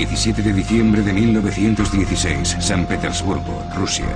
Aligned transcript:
...17 0.00 0.42
de 0.42 0.54
diciembre 0.54 1.02
de 1.02 1.12
1916, 1.12 2.56
San 2.58 2.86
Petersburgo, 2.86 3.62
Rusia. 3.76 4.06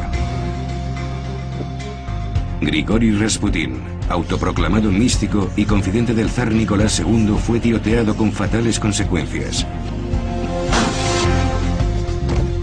Grigori 2.63 3.15
Rasputin, 3.15 3.83
autoproclamado 4.09 4.91
místico 4.91 5.51
y 5.57 5.67
confidente 5.67 6.15
del 6.15 6.31
zar 6.31 6.53
Nicolás 6.53 7.01
II, 7.01 7.37
fue 7.39 7.61
tiroteado 7.61 8.17
con 8.17 8.33
fatales 8.33 8.81
consecuencias. 8.81 9.67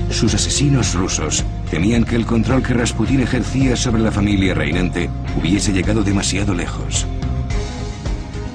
Sus 0.09 0.33
asesinos 0.33 0.95
rusos 0.95 1.45
temían 1.69 2.03
que 2.03 2.15
el 2.15 2.25
control 2.25 2.63
que 2.63 2.73
Rasputin 2.73 3.19
ejercía 3.19 3.75
sobre 3.75 4.01
la 4.01 4.11
familia 4.11 4.55
reinante 4.55 5.11
hubiese 5.39 5.71
llegado 5.71 6.03
demasiado 6.03 6.55
lejos. 6.55 7.05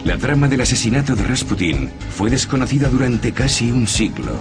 La 0.07 0.17
trama 0.17 0.47
del 0.47 0.61
asesinato 0.61 1.17
de 1.17 1.25
Rasputin 1.25 1.91
fue 2.11 2.31
desconocida 2.31 2.89
durante 2.89 3.33
casi 3.33 3.73
un 3.73 3.89
siglo. 3.89 4.39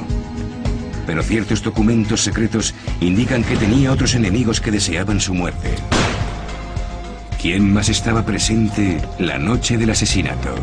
Pero 1.08 1.24
ciertos 1.24 1.64
documentos 1.64 2.22
secretos 2.22 2.76
indican 3.02 3.44
que 3.44 3.58
tenía 3.58 3.92
otros 3.92 4.14
enemigos 4.14 4.62
que 4.62 4.70
deseaban 4.70 5.20
su 5.20 5.34
muerte. 5.34 5.74
¿Quién 7.42 7.74
más 7.74 7.90
estaba 7.90 8.24
presente 8.24 9.02
la 9.18 9.40
noche 9.40 9.80
del 9.80 9.90
asesinato? 9.90 10.54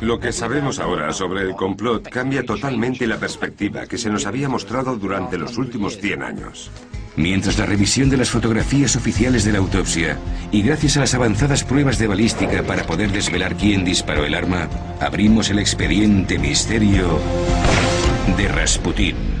Lo 0.00 0.18
que 0.18 0.32
sabemos 0.32 0.78
ahora 0.78 1.12
sobre 1.12 1.42
el 1.42 1.54
complot 1.54 2.08
cambia 2.08 2.46
totalmente 2.46 3.06
la 3.06 3.18
perspectiva 3.18 3.84
que 3.84 3.98
se 3.98 4.08
nos 4.08 4.24
había 4.24 4.48
mostrado 4.48 4.96
durante 4.96 5.36
los 5.36 5.58
últimos 5.58 5.98
100 5.98 6.22
años. 6.22 6.70
Mientras 7.20 7.58
la 7.58 7.66
revisión 7.66 8.08
de 8.08 8.16
las 8.16 8.30
fotografías 8.30 8.96
oficiales 8.96 9.44
de 9.44 9.52
la 9.52 9.58
autopsia 9.58 10.16
y 10.50 10.62
gracias 10.62 10.96
a 10.96 11.00
las 11.00 11.12
avanzadas 11.12 11.64
pruebas 11.64 11.98
de 11.98 12.06
balística 12.06 12.62
para 12.62 12.84
poder 12.84 13.12
desvelar 13.12 13.56
quién 13.56 13.84
disparó 13.84 14.24
el 14.24 14.34
arma, 14.34 14.70
abrimos 15.00 15.50
el 15.50 15.58
expediente 15.58 16.38
misterio 16.38 17.20
de 18.38 18.48
Rasputín. 18.48 19.39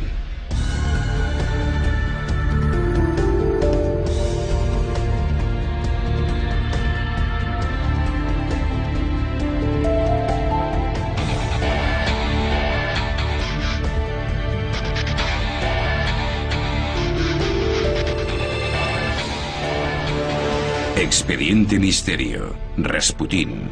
Expediente 21.00 21.78
Misterio. 21.78 22.54
Rasputín. 22.76 23.70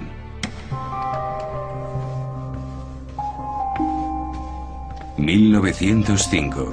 ...1905... 5.18 6.72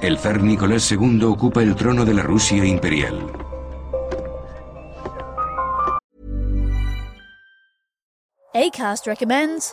El 0.00 0.18
zar 0.18 0.42
Nicolás 0.42 0.90
II 0.90 1.22
ocupa 1.22 1.62
el 1.62 1.76
trono 1.76 2.04
de 2.04 2.14
la 2.14 2.24
Rusia 2.24 2.64
imperial. 2.64 3.30
ACAST 8.54 9.06
recommends 9.06 9.72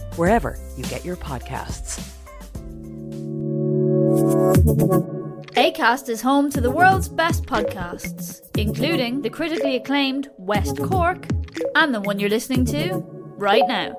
wherever 0.21 0.55
you 0.77 0.83
get 0.83 1.03
your 1.03 1.15
podcasts. 1.15 1.99
ACAST 5.55 6.09
is 6.09 6.21
home 6.21 6.51
to 6.51 6.61
the 6.61 6.69
world's 6.69 7.09
best 7.09 7.47
podcasts, 7.47 8.39
including 8.55 9.23
the 9.23 9.31
critically 9.31 9.75
acclaimed 9.75 10.29
West 10.37 10.77
Cork 10.77 11.25
and 11.75 11.91
the 11.95 12.01
one 12.01 12.19
you're 12.19 12.29
listening 12.29 12.65
to 12.65 13.03
right 13.39 13.67
now. 13.67 13.97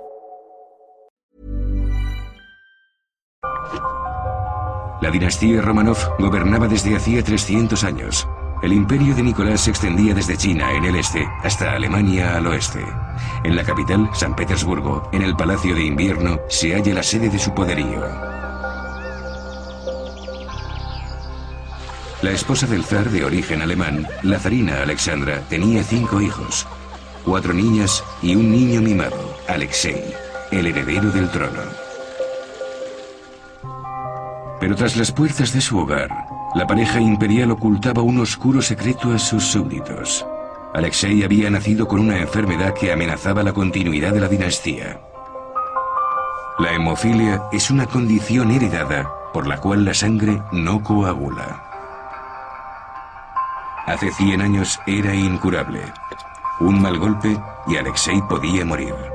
La 5.03 5.11
dinastía 5.11 5.61
Romanov 5.61 5.99
gobernaba 6.21 6.69
desde 6.69 6.95
hacía 6.95 7.25
300 7.25 7.83
años. 7.83 8.29
El 8.63 8.73
imperio 8.73 9.13
de 9.17 9.25
Nicolás 9.25 9.63
se 9.63 9.71
extendía 9.71 10.15
desde 10.15 10.37
China 10.37 10.71
en 10.73 10.85
el 10.85 10.95
este 10.95 11.29
hasta 11.43 11.73
Alemania 11.73 12.37
al 12.37 12.47
oeste. 12.47 12.85
En 13.43 13.57
la 13.57 13.65
capital, 13.65 14.09
San 14.15 14.37
Petersburgo, 14.37 15.09
en 15.13 15.23
el 15.23 15.35
Palacio 15.35 15.75
de 15.75 15.83
Invierno, 15.83 16.39
se 16.49 16.73
halla 16.73 16.95
la 16.95 17.03
sede 17.03 17.29
de 17.29 17.41
su 17.41 17.53
poderío. 17.53 18.01
La 22.23 22.31
esposa 22.31 22.69
del 22.69 22.85
zar 22.85 23.11
de 23.11 23.25
origen 23.25 23.63
alemán, 23.63 24.07
la 24.23 24.39
zarina 24.39 24.81
Alexandra, 24.83 25.41
tenía 25.49 25.83
cinco 25.83 26.21
hijos, 26.21 26.65
cuatro 27.25 27.53
niñas 27.53 28.05
y 28.23 28.37
un 28.37 28.53
niño 28.53 28.81
mimado, 28.81 29.37
Alexei, 29.49 30.15
el 30.53 30.69
heredero 30.69 31.11
del 31.11 31.29
trono. 31.33 31.63
Pero 34.61 34.77
tras 34.77 34.97
las 34.97 35.11
puertas 35.11 35.53
de 35.53 35.61
su 35.61 35.77
hogar, 35.81 36.32
la 36.55 36.67
pareja 36.67 37.01
imperial 37.01 37.51
ocultaba 37.51 38.03
un 38.03 38.19
oscuro 38.21 38.61
secreto 38.61 39.13
a 39.13 39.19
sus 39.19 39.45
súbditos. 39.45 40.27
Alexei 40.75 41.23
había 41.23 41.51
nacido 41.51 41.89
con 41.89 42.01
una 42.01 42.19
enfermedad 42.19 42.75
que 42.75 42.93
amenazaba 42.93 43.43
la 43.43 43.53
continuidad 43.53 44.13
de 44.13 44.21
la 44.21 44.29
dinastía. 44.29 45.01
La 46.59 46.73
hemofilia 46.73 47.43
es 47.53 47.71
una 47.71 47.87
condición 47.87 48.51
heredada 48.51 49.11
por 49.33 49.47
la 49.47 49.59
cual 49.59 49.85
la 49.85 49.95
sangre 49.95 50.43
no 50.53 50.83
coagula. 50.83 51.63
Hace 53.87 54.11
100 54.13 54.43
años 54.43 54.79
era 54.87 55.15
incurable. 55.15 55.81
Un 56.61 56.81
mal 56.81 56.99
golpe 56.99 57.37
y 57.67 57.77
Alexei 57.77 58.21
podía 58.29 58.65
morir. 58.65 59.12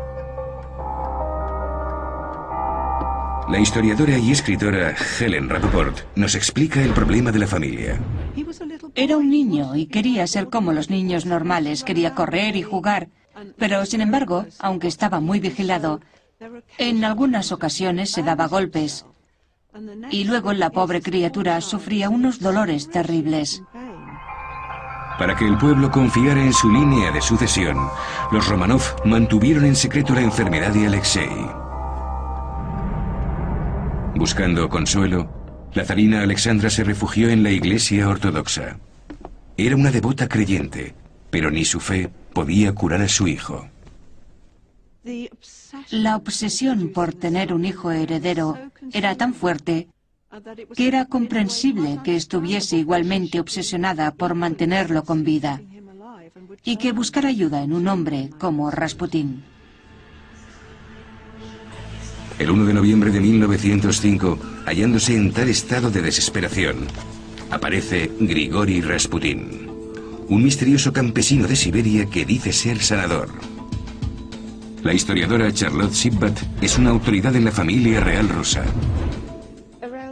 La 3.50 3.60
historiadora 3.60 4.18
y 4.18 4.32
escritora 4.32 4.94
Helen 5.20 5.48
Rappaport 5.48 6.00
nos 6.16 6.36
explica 6.36 6.82
el 6.82 6.92
problema 6.92 7.32
de 7.32 7.40
la 7.40 7.48
familia. 7.48 7.98
Era 8.94 9.16
un 9.16 9.30
niño 9.30 9.74
y 9.76 9.86
quería 9.86 10.28
ser 10.28 10.50
como 10.50 10.74
los 10.74 10.90
niños 10.90 11.26
normales, 11.26 11.86
quería 11.86 12.14
correr 12.14 12.58
y 12.58 12.64
jugar. 12.64 13.08
Pero, 13.58 13.86
sin 13.86 14.02
embargo, 14.02 14.46
aunque 14.60 14.88
estaba 14.88 15.22
muy 15.22 15.40
vigilado, 15.40 16.02
en 16.78 17.06
algunas 17.06 17.54
ocasiones 17.54 18.12
se 18.12 18.22
daba 18.22 18.48
golpes. 18.48 19.06
Y 20.12 20.26
luego 20.26 20.52
la 20.52 20.70
pobre 20.72 21.02
criatura 21.02 21.62
sufría 21.62 22.10
unos 22.10 22.40
dolores 22.40 22.90
terribles. 22.90 23.64
Para 25.18 25.36
que 25.36 25.48
el 25.48 25.58
pueblo 25.58 25.90
confiara 25.90 26.44
en 26.44 26.54
su 26.54 26.70
línea 26.70 27.12
de 27.12 27.22
sucesión, 27.22 27.78
los 28.32 28.48
Romanov 28.48 28.84
mantuvieron 29.06 29.66
en 29.66 29.76
secreto 29.76 30.14
la 30.14 30.22
enfermedad 30.22 30.72
de 30.72 30.88
Alexei. 30.88 31.67
Buscando 34.18 34.68
consuelo, 34.68 35.30
la 35.75 35.86
zarina 35.86 36.24
Alexandra 36.24 36.72
se 36.72 36.84
refugió 36.84 37.30
en 37.30 37.44
la 37.44 37.52
iglesia 37.52 38.10
ortodoxa. 38.10 38.80
Era 39.58 39.75
una 39.75 39.92
devota 39.92 40.28
creyente, 40.28 40.96
pero 41.30 41.52
ni 41.52 41.64
su 41.66 41.80
fe 41.80 42.10
podía 42.34 42.74
curar 42.74 43.04
a 43.04 43.10
su 43.10 43.28
hijo. 43.28 43.69
La 45.92 46.16
obsesión 46.16 46.90
por 46.90 47.14
tener 47.14 47.54
un 47.54 47.64
hijo 47.64 47.92
heredero 47.92 48.58
era 48.92 49.16
tan 49.16 49.36
fuerte 49.36 49.88
que 50.75 50.88
era 50.88 51.06
comprensible 51.06 52.00
que 52.04 52.16
estuviese 52.16 52.75
igualmente 52.75 53.40
obsesionada 53.40 54.16
por 54.16 54.34
mantenerlo 54.34 55.04
con 55.04 55.24
vida 55.24 55.62
y 56.64 56.78
que 56.78 56.92
buscara 56.92 57.30
ayuda 57.30 57.62
en 57.62 57.72
un 57.72 57.88
hombre 57.88 58.31
como 58.40 58.72
Rasputín. 58.72 59.44
El 62.39 62.51
1 62.51 62.66
de 62.66 62.74
noviembre 62.74 63.12
de 63.12 63.19
1905, 63.19 64.38
hallándose 64.68 65.16
en 65.16 65.31
tal 65.31 65.50
estado 65.50 65.89
de 65.89 66.04
desesperación, 66.04 66.86
aparece 67.50 68.12
Grigori 68.19 68.80
Rasputín, 68.81 69.68
un 70.30 70.44
misterioso 70.44 70.94
campesino 70.94 71.48
de 71.48 71.56
Siberia 71.56 72.06
que 72.06 72.25
dice 72.25 72.54
ser 72.54 72.80
sanador. 72.80 73.30
La 74.84 74.94
historiadora 74.94 75.51
Charlotte 75.51 75.94
Sibbat 75.94 76.39
es 76.62 76.78
una 76.78 76.92
autoridad 76.92 77.36
en 77.36 77.45
la 77.45 77.51
familia 77.51 78.01
real 78.01 78.30
rusa. 78.30 78.63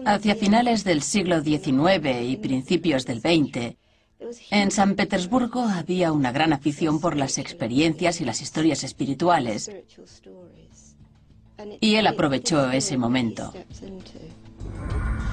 Hacia 0.06 0.36
finales 0.36 0.83
del 0.83 1.04
siglo 1.04 1.44
XIX 1.44 2.21
y 2.24 2.38
principios 2.38 3.06
del 3.06 3.19
XX, 3.19 3.75
en 4.50 4.71
San 4.71 4.95
Petersburgo 4.95 5.62
había 5.62 6.12
una 6.12 6.31
gran 6.31 6.54
afición 6.54 7.00
por 7.00 7.16
las 7.16 7.38
experiencias 7.38 8.19
y 8.21 8.25
las 8.25 8.42
historias 8.42 8.83
espirituales. 8.83 9.69
Y 11.80 11.96
él 11.96 12.07
aprovechó 12.07 12.69
ese 12.72 12.98
momento. 12.98 13.54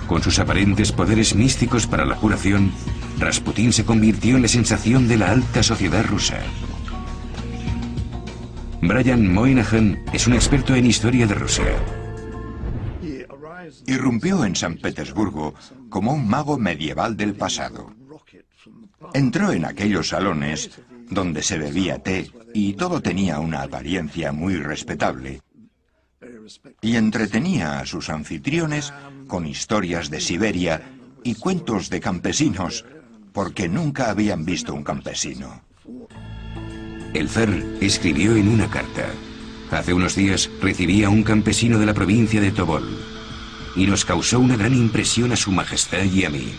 Con 0.06 0.22
sus 0.22 0.38
aparentes 0.38 0.92
poderes 0.92 1.34
místicos 1.34 1.86
para 1.86 2.04
la 2.04 2.16
curación, 2.16 2.72
Rasputín 3.18 3.72
se 3.72 3.84
convirtió 3.84 4.36
en 4.36 4.42
la 4.42 4.48
sensación 4.48 5.08
de 5.08 5.16
la 5.16 5.30
alta 5.30 5.62
sociedad 5.62 6.04
rusa. 6.04 6.38
Brian 8.82 9.32
Moynihan 9.32 10.02
es 10.12 10.26
un 10.26 10.34
experto 10.34 10.74
en 10.74 10.86
historia 10.86 11.26
de 11.26 11.34
Rusia. 11.34 11.76
Irrumpió 13.86 14.44
en 14.44 14.56
San 14.56 14.76
Petersburgo 14.76 15.54
como 15.88 16.12
un 16.12 16.28
mago 16.28 16.58
medieval 16.58 17.16
del 17.16 17.34
pasado. 17.34 17.94
Entró 19.14 19.52
en 19.52 19.64
aquellos 19.64 20.08
salones 20.08 20.80
donde 21.08 21.42
se 21.42 21.58
bebía 21.58 22.02
té 22.02 22.30
y 22.54 22.74
todo 22.74 23.00
tenía 23.00 23.38
una 23.38 23.62
apariencia 23.62 24.32
muy 24.32 24.56
respetable 24.56 25.42
y 26.80 26.96
entretenía 26.96 27.78
a 27.78 27.86
sus 27.86 28.10
anfitriones 28.10 28.92
con 29.26 29.46
historias 29.46 30.10
de 30.10 30.20
Siberia 30.20 30.82
y 31.22 31.34
cuentos 31.34 31.90
de 31.90 32.00
campesinos, 32.00 32.84
porque 33.32 33.68
nunca 33.68 34.10
habían 34.10 34.44
visto 34.44 34.74
un 34.74 34.82
campesino. 34.82 35.62
El 37.14 37.28
zar 37.28 37.50
escribió 37.80 38.36
en 38.36 38.48
una 38.48 38.68
carta. 38.70 39.06
Hace 39.70 39.94
unos 39.94 40.14
días 40.14 40.50
recibí 40.60 41.04
a 41.04 41.10
un 41.10 41.22
campesino 41.22 41.78
de 41.78 41.86
la 41.86 41.94
provincia 41.94 42.40
de 42.40 42.50
Tobol 42.50 42.84
y 43.74 43.86
nos 43.86 44.04
causó 44.04 44.38
una 44.38 44.56
gran 44.56 44.74
impresión 44.74 45.32
a 45.32 45.36
su 45.36 45.50
majestad 45.50 46.04
y 46.04 46.24
a 46.24 46.30
mí. 46.30 46.52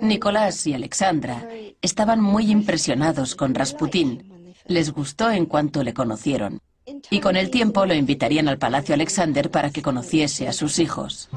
Nicolás 0.00 0.66
y 0.66 0.74
Alexandra 0.74 1.48
estaban 1.82 2.20
muy 2.20 2.50
impresionados 2.50 3.34
con 3.34 3.54
Rasputín. 3.54 4.54
Les 4.66 4.92
gustó 4.92 5.30
en 5.30 5.46
cuanto 5.46 5.82
le 5.82 5.92
conocieron 5.92 6.60
y 7.10 7.20
con 7.20 7.36
el 7.36 7.50
tiempo 7.50 7.86
lo 7.86 7.94
invitarían 7.94 8.48
al 8.48 8.58
Palacio 8.58 8.94
Alexander 8.94 9.50
para 9.50 9.70
que 9.70 9.82
conociese 9.82 10.48
a 10.48 10.52
sus 10.52 10.78
hijos. 10.78 11.28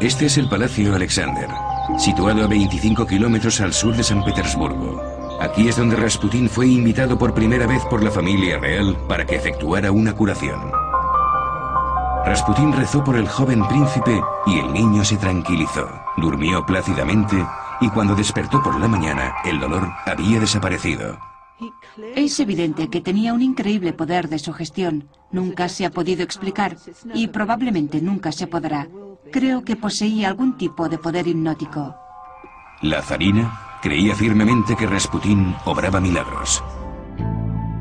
Este 0.00 0.26
es 0.26 0.38
el 0.38 0.48
Palacio 0.48 0.94
Alexander, 0.94 1.48
situado 1.98 2.44
a 2.44 2.46
25 2.46 3.06
kilómetros 3.06 3.60
al 3.60 3.72
sur 3.72 3.96
de 3.96 4.04
San 4.04 4.24
Petersburgo. 4.24 5.02
Aquí 5.40 5.68
es 5.68 5.76
donde 5.76 5.96
Rasputín 5.96 6.48
fue 6.48 6.66
invitado 6.66 7.18
por 7.18 7.34
primera 7.34 7.66
vez 7.66 7.84
por 7.86 8.02
la 8.02 8.10
familia 8.10 8.58
real 8.58 8.96
para 9.08 9.26
que 9.26 9.36
efectuara 9.36 9.90
una 9.90 10.14
curación. 10.14 10.60
Rasputín 12.24 12.72
rezó 12.72 13.02
por 13.02 13.16
el 13.16 13.28
joven 13.28 13.66
príncipe 13.68 14.20
y 14.46 14.58
el 14.58 14.72
niño 14.72 15.04
se 15.04 15.16
tranquilizó. 15.16 15.88
Durmió 16.16 16.64
plácidamente 16.66 17.36
y 17.80 17.88
cuando 17.90 18.14
despertó 18.14 18.62
por 18.62 18.78
la 18.78 18.88
mañana 18.88 19.34
el 19.44 19.58
dolor 19.60 19.88
había 20.06 20.40
desaparecido. 20.40 21.27
Es 22.14 22.38
evidente 22.40 22.88
que 22.88 23.00
tenía 23.00 23.32
un 23.32 23.42
increíble 23.42 23.92
poder 23.92 24.28
de 24.28 24.38
sugestión. 24.38 25.08
Nunca 25.32 25.68
se 25.68 25.84
ha 25.84 25.90
podido 25.90 26.22
explicar 26.22 26.76
y 27.14 27.28
probablemente 27.28 28.00
nunca 28.00 28.32
se 28.32 28.46
podrá. 28.46 28.88
Creo 29.32 29.64
que 29.64 29.76
poseía 29.76 30.28
algún 30.28 30.56
tipo 30.56 30.88
de 30.88 30.98
poder 30.98 31.26
hipnótico. 31.26 31.96
La 32.82 33.02
zarina 33.02 33.78
creía 33.82 34.14
firmemente 34.14 34.76
que 34.76 34.86
Rasputín 34.86 35.54
obraba 35.64 36.00
milagros. 36.00 36.62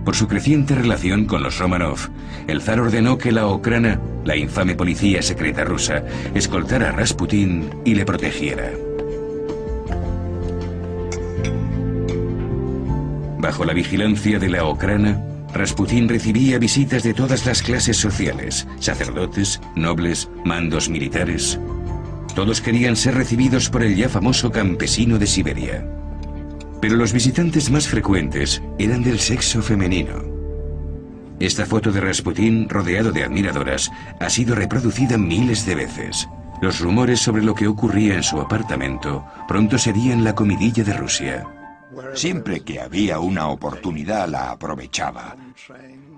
Por 0.04 0.16
su 0.16 0.28
creciente 0.28 0.74
relación 0.74 1.26
con 1.26 1.44
los 1.44 1.60
Romanov, 1.60 2.00
el 2.48 2.62
zar 2.62 2.80
ordenó 2.80 3.18
que 3.18 3.32
la 3.34 3.48
Okrana, 3.48 4.00
la 4.24 4.38
infame 4.38 4.74
policía 4.74 5.22
secreta 5.22 5.66
rusa, 5.66 6.04
escoltara 6.34 6.90
a 6.90 6.92
Rasputín 6.94 7.70
y 7.84 7.94
le 7.94 8.06
protegiera. 8.06 8.72
Bajo 13.38 13.66
la 13.66 13.74
vigilancia 13.74 14.40
de 14.40 14.50
la 14.50 14.66
Okrana, 14.66 15.24
Rasputín 15.54 16.10
recibía 16.10 16.60
visitas 16.60 17.04
de 17.04 17.14
todas 17.14 17.46
las 17.46 17.62
clases 17.62 17.98
sociales, 17.98 18.68
sacerdotes, 18.80 19.62
nobles, 19.76 20.30
mandos 20.44 20.90
militares. 20.90 21.60
Todos 22.36 22.62
querían 22.62 22.96
ser 22.96 23.16
recibidos 23.16 23.70
por 23.70 23.84
el 23.84 23.96
ya 23.96 24.10
famoso 24.10 24.52
campesino 24.52 25.18
de 25.18 25.28
Siberia. 25.28 25.88
Pero 26.82 26.96
los 26.96 27.14
visitantes 27.14 27.72
más 27.72 27.88
frecuentes 27.88 28.62
eran 28.78 29.04
del 29.04 29.20
sexo 29.20 29.62
femenino. 29.62 30.24
Esta 31.40 31.66
foto 31.66 31.92
de 31.92 32.02
Rasputín, 32.02 32.68
rodeado 32.70 33.12
de 33.12 33.24
admiradoras, 33.24 33.92
ha 34.20 34.30
sido 34.30 34.56
reproducida 34.56 35.18
miles 35.18 35.66
de 35.66 35.76
veces. 35.76 36.28
Los 36.62 36.80
rumores 36.80 37.20
sobre 37.20 37.44
lo 37.44 37.54
que 37.54 37.68
ocurría 37.68 38.16
en 38.16 38.24
su 38.24 38.42
apartamento 38.42 39.24
pronto 39.48 39.78
serían 39.78 40.24
la 40.24 40.34
comidilla 40.34 40.84
de 40.84 40.94
Rusia. 40.94 41.57
Siempre 42.14 42.62
que 42.62 42.80
había 42.80 43.20
una 43.20 43.48
oportunidad 43.48 44.28
la 44.28 44.52
aprovechaba. 44.52 45.36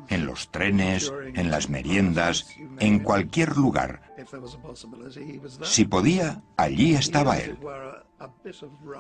En 0.08 0.26
los 0.26 0.50
trenes, 0.50 1.12
en 1.36 1.52
las 1.52 1.70
meriendas, 1.70 2.48
en 2.80 3.00
cualquier 3.00 3.56
lugar. 3.56 4.02
Si 5.62 5.86
podía, 5.86 6.42
allí 6.58 6.96
estaba 6.96 7.38
él. 7.38 7.58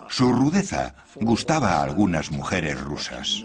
Su 0.10 0.32
rudeza 0.32 0.96
gustaba 1.16 1.78
a 1.78 1.84
algunas 1.84 2.32
mujeres 2.32 2.80
rusas. 2.80 3.44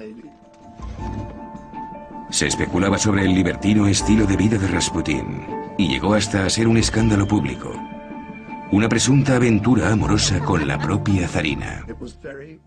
Se 2.31 2.47
especulaba 2.47 2.99
sobre 2.99 3.25
el 3.25 3.35
libertino 3.35 3.87
estilo 3.87 4.27
de 4.27 4.37
vida 4.37 4.59
de 4.59 4.69
Rasputín 4.69 5.47
y 5.79 5.89
llegó 5.89 6.15
hasta 6.15 6.45
a 6.45 6.51
ser 6.51 6.69
un 6.69 6.77
escándalo 6.77 7.27
público. 7.27 7.73
Una 8.71 8.89
presunta 8.89 9.37
aventura 9.37 9.93
amorosa 9.93 10.41
con 10.41 10.67
la 10.67 10.79
propia 10.79 11.29
zarina. 11.29 11.87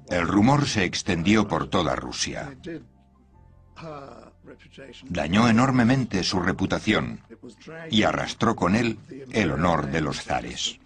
El 0.10 0.28
rumor 0.28 0.68
se 0.68 0.84
extendió 0.84 1.48
por 1.48 1.70
toda 1.70 1.96
Rusia. 1.96 2.56
Dañó 5.10 5.50
enormemente 5.50 6.24
su 6.24 6.40
reputación 6.40 7.22
y 7.92 8.04
arrastró 8.04 8.56
con 8.56 8.76
él 8.76 8.98
el 9.32 9.52
honor 9.52 9.88
de 9.88 10.02
los 10.02 10.24
zares. 10.24 10.80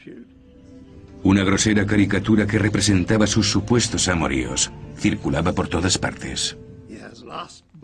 Una 1.23 1.43
grosera 1.43 1.85
caricatura 1.85 2.47
que 2.47 2.57
representaba 2.57 3.27
sus 3.27 3.51
supuestos 3.51 4.07
amoríos 4.07 4.71
circulaba 4.97 5.53
por 5.53 5.67
todas 5.67 5.97
partes. 5.99 6.57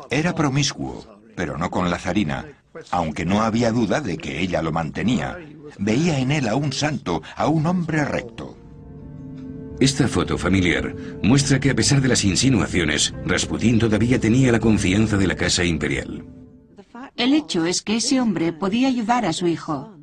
Era 0.09 0.33
promiscuo, 0.33 1.21
pero 1.35 1.57
no 1.57 1.69
con 1.69 1.89
la 1.89 1.99
zarina, 1.99 2.45
aunque 2.91 3.25
no 3.25 3.41
había 3.41 3.71
duda 3.71 4.01
de 4.01 4.17
que 4.17 4.41
ella 4.41 4.61
lo 4.61 4.71
mantenía. 4.71 5.37
Veía 5.79 6.19
en 6.19 6.31
él 6.31 6.47
a 6.47 6.55
un 6.55 6.73
santo, 6.73 7.21
a 7.35 7.47
un 7.47 7.65
hombre 7.65 8.05
recto. 8.05 8.57
Esta 9.79 10.07
foto 10.07 10.37
familiar 10.37 10.95
muestra 11.21 11.59
que 11.59 11.69
a 11.69 11.75
pesar 11.75 12.01
de 12.01 12.07
las 12.07 12.23
insinuaciones, 12.23 13.13
Rasputín 13.25 13.77
todavía 13.77 14.19
tenía 14.19 14.51
la 14.51 14.59
confianza 14.59 15.17
de 15.17 15.27
la 15.27 15.35
Casa 15.35 15.63
Imperial. 15.63 16.25
El 17.15 17.33
hecho 17.33 17.65
es 17.65 17.81
que 17.81 17.97
ese 17.97 18.19
hombre 18.19 18.53
podía 18.53 18.87
ayudar 18.87 19.25
a 19.25 19.33
su 19.33 19.47
hijo. 19.47 19.93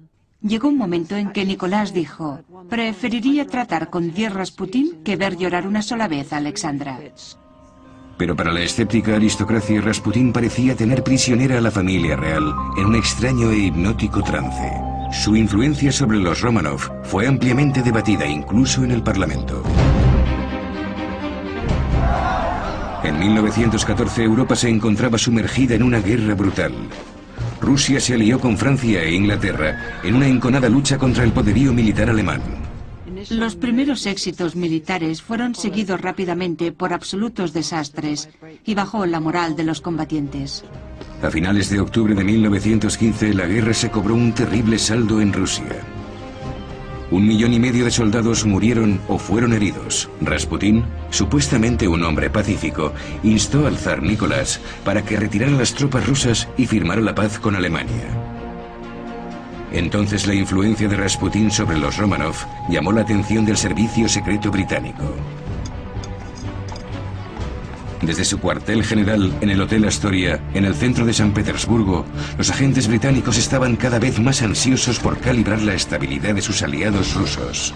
Llegó 0.43 0.69
un 0.69 0.76
momento 0.76 1.16
en 1.16 1.33
que 1.33 1.45
Nicolás 1.45 1.93
dijo, 1.95 2.40
preferiría 2.69 3.47
tratar 3.47 3.90
con 3.90 4.12
diez 4.12 4.33
Rasputín 4.33 5.02
que 5.02 5.16
ver 5.16 5.37
llorar 5.37 5.66
una 5.66 5.81
sola 5.81 6.07
vez 6.07 6.33
a 6.33 6.37
Alexandra. 6.37 7.00
Pero 8.16 8.37
para 8.37 8.52
la 8.52 8.62
escéptica 8.62 9.16
aristocracia, 9.16 9.80
Rasputín 9.80 10.33
parecía 10.33 10.76
tener 10.76 11.02
prisionera 11.02 11.59
a 11.59 11.61
la 11.61 11.71
familia 11.71 12.16
real 12.16 12.54
en 12.76 12.87
un 12.87 12.94
extraño 12.94 13.50
e 13.50 13.59
hipnótico 13.66 14.23
trance. 14.23 14.71
Su 15.11 15.37
influencia 15.37 15.92
sobre 15.92 16.18
los 16.18 16.40
Romanov 16.40 16.80
fue 17.04 17.26
ampliamente 17.26 17.83
debatida 17.83 18.26
incluso 18.26 18.85
en 18.85 18.92
el 18.92 19.02
Parlamento. 19.02 19.62
En 23.02 23.18
1914 23.18 24.23
Europa 24.23 24.56
se 24.56 24.68
encontraba 24.68 25.18
sumergida 25.18 25.75
en 25.75 25.83
una 25.83 26.00
guerra 26.00 26.35
brutal. 26.35 26.73
Rusia 27.61 28.00
se 28.00 28.14
alió 28.14 28.40
con 28.40 28.56
Francia 28.56 29.02
e 29.02 29.14
Inglaterra 29.14 30.00
en 30.02 30.14
una 30.14 30.26
enconada 30.26 30.68
lucha 30.68 30.99
contra 30.99 31.25
el 31.25 31.33
poderío 31.33 31.73
militar 31.73 32.11
alemán. 32.11 32.63
Los 33.31 33.57
primeros 33.57 34.07
éxitos 34.07 34.57
militares 34.57 35.23
fueron 35.23 35.54
seguidos 35.54 36.00
rápidamente 36.00 36.73
por 36.73 36.93
absolutos 36.93 37.52
desastres 37.52 38.28
y 38.64 38.75
bajó 38.75 39.07
la 39.07 39.21
moral 39.21 39.57
de 39.57 39.64
los 39.64 39.81
combatientes. 39.81 40.64
A 41.23 41.31
finales 41.31 41.71
de 41.71 41.81
octubre 41.81 42.14
de 42.14 42.25
1915 42.25 43.35
la 43.35 43.47
guerra 43.47 43.73
se 43.73 43.90
cobró 43.90 44.14
un 44.14 44.33
terrible 44.33 44.78
saldo 44.78 45.21
en 45.21 45.33
Rusia. 45.33 45.64
Un 47.11 47.26
millón 47.26 47.52
y 47.52 47.61
medio 47.61 47.85
de 47.85 47.90
soldados 47.90 48.45
murieron 48.45 49.00
o 49.09 49.19
fueron 49.19 49.52
heridos. 49.52 50.11
Rasputín, 50.21 50.85
supuestamente 51.11 51.87
un 51.87 52.02
hombre 52.02 52.31
pacífico, 52.31 52.93
instó 53.23 53.66
al 53.66 53.78
zar 53.78 54.02
Nicolás 54.02 54.61
para 54.85 55.04
que 55.04 55.16
retirara 55.16 55.52
las 55.52 55.75
tropas 55.75 56.07
rusas 56.07 56.49
y 56.57 56.66
firmara 56.66 57.00
la 57.00 57.14
paz 57.14 57.38
con 57.38 57.54
Alemania. 57.54 58.24
Entonces 59.75 60.28
la 60.28 60.35
influencia 60.35 60.87
de 60.88 60.97
Rasputín 60.97 61.50
sobre 61.50 61.76
los 61.76 61.97
Romanov 61.97 62.37
llamó 62.71 62.93
la 62.93 63.00
atención 63.00 63.45
del 63.45 63.57
servicio 63.57 64.09
secreto 64.09 64.49
británico. 64.52 65.02
Desde 68.00 68.25
su 68.25 68.38
cuartel 68.38 68.85
general 68.85 69.37
en 69.40 69.50
el 69.50 69.61
Hotel 69.61 69.85
Astoria, 69.85 70.40
en 70.54 70.64
el 70.64 70.76
centro 70.76 71.04
de 71.04 71.12
San 71.12 71.33
Petersburgo, 71.33 72.04
los 72.38 72.50
agentes 72.50 72.87
británicos 72.87 73.37
estaban 73.37 73.75
cada 73.75 73.99
vez 73.99 74.21
más 74.21 74.43
ansiosos 74.43 75.00
por 75.00 75.19
calibrar 75.19 75.61
la 75.62 75.75
estabilidad 75.75 76.37
de 76.37 76.43
sus 76.43 76.62
aliados 76.62 77.14
rusos. 77.14 77.75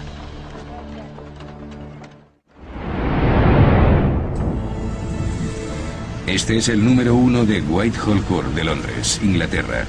Este 6.27 6.57
es 6.57 6.69
el 6.69 6.85
número 6.85 7.15
uno 7.15 7.43
de 7.43 7.61
Whitehall 7.61 8.21
Court 8.23 8.53
de 8.53 8.63
Londres, 8.63 9.19
Inglaterra, 9.21 9.85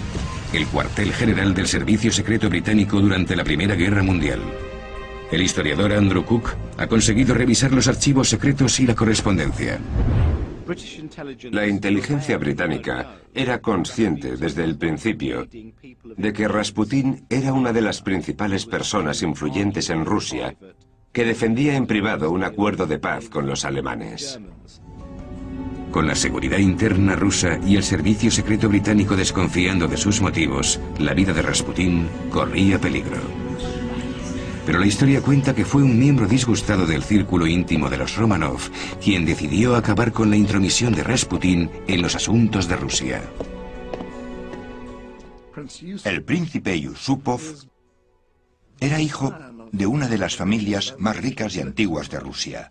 el 0.52 0.66
cuartel 0.66 1.12
general 1.12 1.54
del 1.54 1.68
Servicio 1.68 2.10
Secreto 2.10 2.48
Británico 2.48 3.00
durante 3.00 3.36
la 3.36 3.44
Primera 3.44 3.76
Guerra 3.76 4.02
Mundial. 4.02 4.40
El 5.30 5.42
historiador 5.42 5.92
Andrew 5.92 6.24
Cook 6.24 6.50
ha 6.76 6.88
conseguido 6.88 7.34
revisar 7.34 7.70
los 7.70 7.86
archivos 7.86 8.28
secretos 8.28 8.80
y 8.80 8.86
la 8.86 8.96
correspondencia. 8.96 9.78
La 11.52 11.66
inteligencia 11.68 12.36
británica 12.36 13.16
era 13.32 13.60
consciente 13.60 14.36
desde 14.36 14.64
el 14.64 14.76
principio 14.76 15.46
de 16.16 16.32
que 16.32 16.48
Rasputín 16.48 17.26
era 17.28 17.52
una 17.52 17.72
de 17.72 17.80
las 17.80 18.02
principales 18.02 18.66
personas 18.66 19.22
influyentes 19.22 19.88
en 19.90 20.04
Rusia 20.04 20.56
que 21.12 21.24
defendía 21.24 21.76
en 21.76 21.86
privado 21.86 22.30
un 22.30 22.44
acuerdo 22.44 22.86
de 22.86 22.98
paz 22.98 23.28
con 23.28 23.46
los 23.46 23.64
alemanes. 23.64 24.40
Con 25.90 26.06
la 26.06 26.14
seguridad 26.14 26.58
interna 26.58 27.16
rusa 27.16 27.58
y 27.66 27.76
el 27.76 27.82
servicio 27.82 28.30
secreto 28.30 28.68
británico 28.68 29.16
desconfiando 29.16 29.88
de 29.88 29.96
sus 29.96 30.20
motivos, 30.20 30.78
la 30.98 31.14
vida 31.14 31.32
de 31.32 31.42
Rasputín 31.42 32.08
corría 32.30 32.78
peligro. 32.78 33.18
Pero 34.64 34.78
la 34.78 34.86
historia 34.86 35.20
cuenta 35.20 35.52
que 35.52 35.64
fue 35.64 35.82
un 35.82 35.98
miembro 35.98 36.28
disgustado 36.28 36.86
del 36.86 37.02
círculo 37.02 37.46
íntimo 37.46 37.90
de 37.90 37.96
los 37.96 38.16
Romanov 38.16 38.60
quien 39.02 39.24
decidió 39.24 39.74
acabar 39.74 40.12
con 40.12 40.30
la 40.30 40.36
intromisión 40.36 40.94
de 40.94 41.02
Rasputín 41.02 41.70
en 41.88 42.02
los 42.02 42.14
asuntos 42.14 42.68
de 42.68 42.76
Rusia. 42.76 43.22
El 46.04 46.22
príncipe 46.22 46.80
Yusupov 46.80 47.40
era 48.78 49.00
hijo 49.00 49.34
de 49.72 49.86
una 49.86 50.06
de 50.06 50.18
las 50.18 50.36
familias 50.36 50.94
más 50.98 51.16
ricas 51.16 51.56
y 51.56 51.60
antiguas 51.60 52.08
de 52.10 52.20
Rusia. 52.20 52.70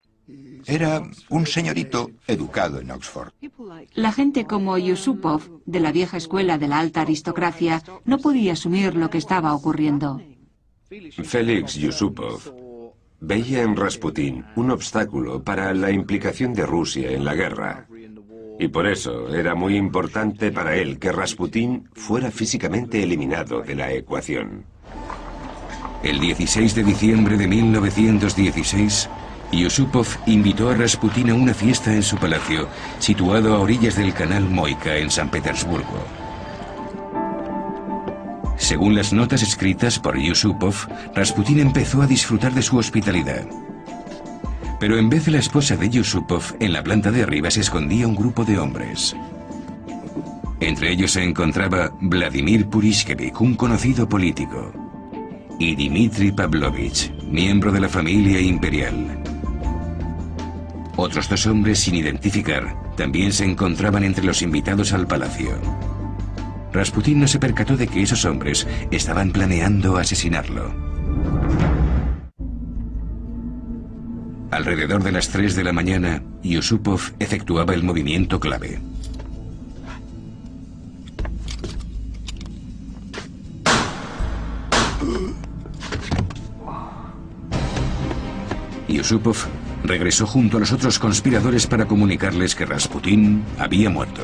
Era 0.65 1.03
un 1.29 1.45
señorito 1.45 2.11
educado 2.27 2.79
en 2.79 2.91
Oxford. 2.91 3.31
La 3.93 4.11
gente 4.11 4.45
como 4.45 4.77
Yusupov, 4.77 5.61
de 5.65 5.79
la 5.79 5.91
vieja 5.91 6.17
escuela 6.17 6.57
de 6.57 6.67
la 6.67 6.79
alta 6.79 7.01
aristocracia, 7.01 7.83
no 8.05 8.19
podía 8.19 8.53
asumir 8.53 8.95
lo 8.95 9.09
que 9.09 9.17
estaba 9.17 9.53
ocurriendo. 9.53 10.21
Félix 11.23 11.75
Yusupov 11.75 12.53
veía 13.21 13.61
en 13.61 13.75
Rasputín 13.75 14.45
un 14.55 14.71
obstáculo 14.71 15.43
para 15.43 15.73
la 15.73 15.91
implicación 15.91 16.53
de 16.53 16.65
Rusia 16.65 17.11
en 17.11 17.23
la 17.23 17.35
guerra. 17.35 17.87
Y 18.59 18.67
por 18.67 18.87
eso 18.87 19.33
era 19.33 19.55
muy 19.55 19.75
importante 19.75 20.51
para 20.51 20.75
él 20.75 20.99
que 20.99 21.11
Rasputín 21.11 21.89
fuera 21.93 22.29
físicamente 22.29 23.01
eliminado 23.01 23.61
de 23.61 23.75
la 23.75 23.91
ecuación. 23.91 24.65
El 26.03 26.19
16 26.19 26.75
de 26.75 26.83
diciembre 26.83 27.37
de 27.37 27.47
1916, 27.47 29.09
Yusupov 29.51 30.07
invitó 30.27 30.69
a 30.69 30.75
Rasputín 30.75 31.29
a 31.29 31.35
una 31.35 31.53
fiesta 31.53 31.93
en 31.93 32.03
su 32.03 32.17
palacio, 32.17 32.69
situado 32.99 33.53
a 33.53 33.59
orillas 33.59 33.95
del 33.95 34.13
canal 34.13 34.49
Moika 34.49 34.97
en 34.97 35.11
San 35.11 35.29
Petersburgo. 35.29 36.05
Según 38.57 38.95
las 38.95 39.11
notas 39.11 39.43
escritas 39.43 39.99
por 39.99 40.17
Yusupov, 40.17 40.75
Rasputín 41.13 41.59
empezó 41.59 42.01
a 42.01 42.07
disfrutar 42.07 42.53
de 42.53 42.61
su 42.61 42.77
hospitalidad. 42.77 43.45
Pero 44.79 44.97
en 44.97 45.09
vez 45.09 45.25
de 45.25 45.31
la 45.31 45.39
esposa 45.39 45.75
de 45.75 45.89
Yusupov, 45.89 46.55
en 46.59 46.71
la 46.71 46.81
planta 46.81 47.11
de 47.11 47.23
arriba 47.23 47.51
se 47.51 47.61
escondía 47.61 48.07
un 48.07 48.15
grupo 48.15 48.45
de 48.45 48.57
hombres. 48.57 49.15
Entre 50.59 50.91
ellos 50.91 51.11
se 51.11 51.23
encontraba 51.23 51.91
Vladimir 51.99 52.67
Purishkevich, 52.67 53.41
un 53.41 53.55
conocido 53.55 54.07
político, 54.07 54.71
y 55.59 55.75
Dmitry 55.75 56.31
Pavlovich, 56.31 57.11
miembro 57.23 57.71
de 57.71 57.79
la 57.79 57.89
familia 57.89 58.39
imperial. 58.39 59.20
Otros 60.97 61.29
dos 61.29 61.47
hombres 61.47 61.79
sin 61.79 61.95
identificar 61.95 62.75
también 62.95 63.31
se 63.31 63.45
encontraban 63.45 64.03
entre 64.03 64.25
los 64.25 64.41
invitados 64.41 64.93
al 64.93 65.07
palacio. 65.07 65.57
Rasputín 66.73 67.19
no 67.19 67.27
se 67.27 67.39
percató 67.39 67.75
de 67.77 67.87
que 67.87 68.01
esos 68.01 68.23
hombres 68.25 68.67
estaban 68.91 69.31
planeando 69.31 69.97
asesinarlo. 69.97 70.73
Alrededor 74.51 75.01
de 75.01 75.11
las 75.13 75.29
3 75.29 75.55
de 75.55 75.63
la 75.63 75.71
mañana, 75.71 76.21
Yusupov 76.43 76.99
efectuaba 77.19 77.73
el 77.73 77.83
movimiento 77.83 78.39
clave. 78.39 78.79
Yusupov 88.89 89.37
regresó 89.91 90.25
junto 90.25 90.55
a 90.55 90.61
los 90.61 90.71
otros 90.71 90.99
conspiradores 90.99 91.67
para 91.67 91.85
comunicarles 91.85 92.55
que 92.55 92.65
Rasputín 92.65 93.43
había 93.59 93.89
muerto. 93.89 94.21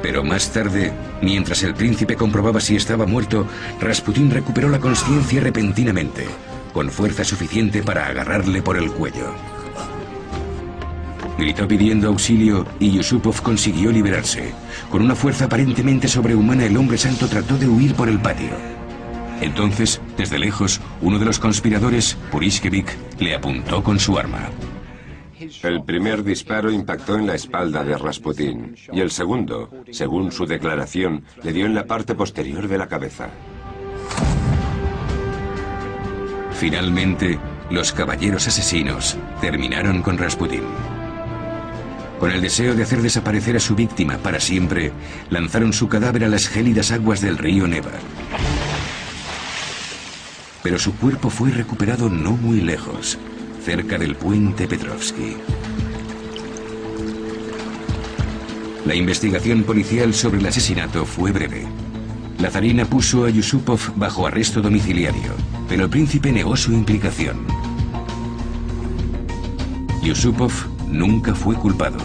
Pero 0.00 0.22
más 0.22 0.52
tarde, 0.52 0.92
mientras 1.20 1.64
el 1.64 1.74
príncipe 1.74 2.14
comprobaba 2.14 2.60
si 2.60 2.76
estaba 2.76 3.06
muerto, 3.06 3.44
Rasputín 3.80 4.30
recuperó 4.30 4.68
la 4.68 4.78
conciencia 4.78 5.40
repentinamente, 5.40 6.28
con 6.72 6.92
fuerza 6.92 7.24
suficiente 7.24 7.82
para 7.82 8.06
agarrarle 8.06 8.62
por 8.62 8.76
el 8.76 8.88
cuello. 8.92 9.34
Gritó 11.36 11.66
pidiendo 11.66 12.06
auxilio 12.06 12.64
y 12.78 12.92
Yusupov 12.92 13.42
consiguió 13.42 13.90
liberarse. 13.90 14.54
Con 14.92 15.02
una 15.02 15.16
fuerza 15.16 15.46
aparentemente 15.46 16.06
sobrehumana, 16.06 16.66
el 16.66 16.76
hombre 16.76 16.98
santo 16.98 17.26
trató 17.26 17.58
de 17.58 17.66
huir 17.66 17.94
por 17.94 18.08
el 18.08 18.20
patio. 18.20 18.75
Entonces, 19.40 20.00
desde 20.16 20.38
lejos, 20.38 20.80
uno 21.00 21.18
de 21.18 21.24
los 21.24 21.38
conspiradores, 21.38 22.16
Purishkevich, 22.30 22.96
le 23.18 23.34
apuntó 23.34 23.82
con 23.82 23.98
su 23.98 24.18
arma. 24.18 24.48
El 25.62 25.84
primer 25.84 26.24
disparo 26.24 26.70
impactó 26.70 27.16
en 27.16 27.26
la 27.26 27.34
espalda 27.34 27.84
de 27.84 27.96
Rasputín 27.98 28.74
y 28.90 29.00
el 29.00 29.10
segundo, 29.10 29.70
según 29.90 30.32
su 30.32 30.46
declaración, 30.46 31.24
le 31.42 31.52
dio 31.52 31.66
en 31.66 31.74
la 31.74 31.86
parte 31.86 32.14
posterior 32.14 32.66
de 32.68 32.78
la 32.78 32.88
cabeza. 32.88 33.28
Finalmente, 36.52 37.38
los 37.70 37.92
caballeros 37.92 38.48
asesinos 38.48 39.16
terminaron 39.42 40.00
con 40.00 40.16
Rasputín. 40.16 40.62
Con 42.18 42.30
el 42.30 42.40
deseo 42.40 42.74
de 42.74 42.82
hacer 42.82 43.02
desaparecer 43.02 43.56
a 43.56 43.60
su 43.60 43.74
víctima 43.74 44.16
para 44.16 44.40
siempre, 44.40 44.90
lanzaron 45.28 45.74
su 45.74 45.86
cadáver 45.86 46.24
a 46.24 46.28
las 46.28 46.48
gélidas 46.48 46.92
aguas 46.92 47.20
del 47.20 47.36
río 47.36 47.66
Neva. 47.66 47.90
Pero 50.66 50.80
su 50.80 50.96
cuerpo 50.96 51.30
fue 51.30 51.52
recuperado 51.52 52.10
no 52.10 52.32
muy 52.32 52.60
lejos, 52.60 53.16
cerca 53.64 53.98
del 53.98 54.16
puente 54.16 54.66
Petrovsky. 54.66 55.36
La 58.84 58.96
investigación 58.96 59.62
policial 59.62 60.12
sobre 60.12 60.40
el 60.40 60.46
asesinato 60.46 61.04
fue 61.04 61.30
breve. 61.30 61.68
La 62.40 62.50
zarina 62.50 62.84
puso 62.84 63.26
a 63.26 63.30
Yusupov 63.30 63.78
bajo 63.94 64.26
arresto 64.26 64.60
domiciliario, 64.60 65.34
pero 65.68 65.84
el 65.84 65.88
príncipe 65.88 66.32
negó 66.32 66.56
su 66.56 66.72
implicación. 66.72 67.46
Yusupov 70.02 70.50
nunca 70.90 71.32
fue 71.36 71.54
culpado. 71.54 71.98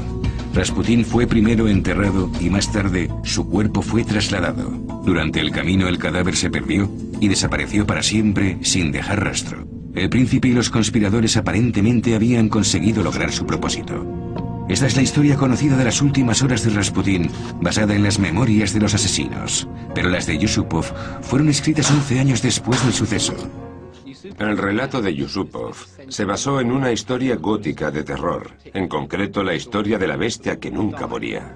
Rasputín 0.54 1.04
fue 1.04 1.26
primero 1.26 1.68
enterrado 1.68 2.30
y 2.40 2.52
más 2.52 2.72
tarde 2.72 3.10
su 3.24 3.50
cuerpo 3.50 3.82
fue 3.82 4.04
trasladado. 4.04 4.70
Durante 5.04 5.40
el 5.40 5.50
camino 5.50 5.88
el 5.88 5.98
cadáver 5.98 6.36
se 6.36 6.52
perdió 6.52 6.92
y 7.22 7.30
desapareció 7.30 7.88
para 7.88 8.04
siempre 8.04 8.58
sin 8.62 8.92
dejar 8.92 9.24
rastro. 9.24 9.66
El 9.96 10.10
príncipe 10.10 10.50
y 10.50 10.54
los 10.54 10.70
conspiradores 10.70 11.38
aparentemente 11.38 12.16
habían 12.16 12.50
conseguido 12.50 13.04
lograr 13.04 13.32
su 13.32 13.46
propósito. 13.46 14.06
Esta 14.68 14.88
es 14.88 14.96
la 14.96 15.02
historia 15.02 15.36
conocida 15.36 15.78
de 15.78 15.84
las 15.84 16.02
últimas 16.02 16.42
horas 16.42 16.64
de 16.64 16.72
Rasputín, 16.72 17.30
basada 17.62 17.94
en 17.94 18.04
las 18.04 18.20
memorias 18.20 18.74
de 18.74 18.80
los 18.80 18.94
asesinos. 18.94 19.68
Pero 19.94 20.10
las 20.10 20.28
de 20.28 20.38
Yusupov 20.38 20.86
fueron 21.22 21.50
escritas 21.50 21.92
11 21.92 22.20
años 22.20 22.42
después 22.42 22.84
del 22.84 22.94
suceso. 22.94 23.36
El 24.40 24.58
relato 24.58 25.02
de 25.02 25.14
Yusupov 25.14 25.76
se 26.08 26.26
basó 26.26 26.60
en 26.60 26.72
una 26.72 26.92
historia 26.92 27.36
gótica 27.36 27.92
de 27.92 28.04
terror, 28.04 28.52
en 28.66 28.88
concreto 28.88 29.44
la 29.44 29.56
historia 29.56 29.98
de 29.98 30.08
la 30.08 30.16
bestia 30.16 30.60
que 30.60 30.72
nunca 30.72 31.06
moría. 31.06 31.56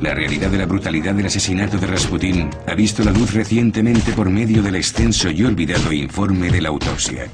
La 0.00 0.12
realidad 0.14 0.50
de 0.50 0.58
la 0.58 0.66
brutalidad 0.66 1.14
del 1.14 1.26
asesinato 1.26 1.78
de 1.78 1.86
Rasputín 1.86 2.50
ha 2.66 2.74
visto 2.74 3.02
la 3.04 3.12
luz 3.12 3.32
recientemente 3.32 4.12
por 4.12 4.28
medio 4.28 4.62
del 4.62 4.76
extenso 4.76 5.30
y 5.30 5.44
olvidado 5.44 5.92
informe 5.92 6.50
de 6.50 6.60
la 6.60 6.68
autopsia. 6.70 7.28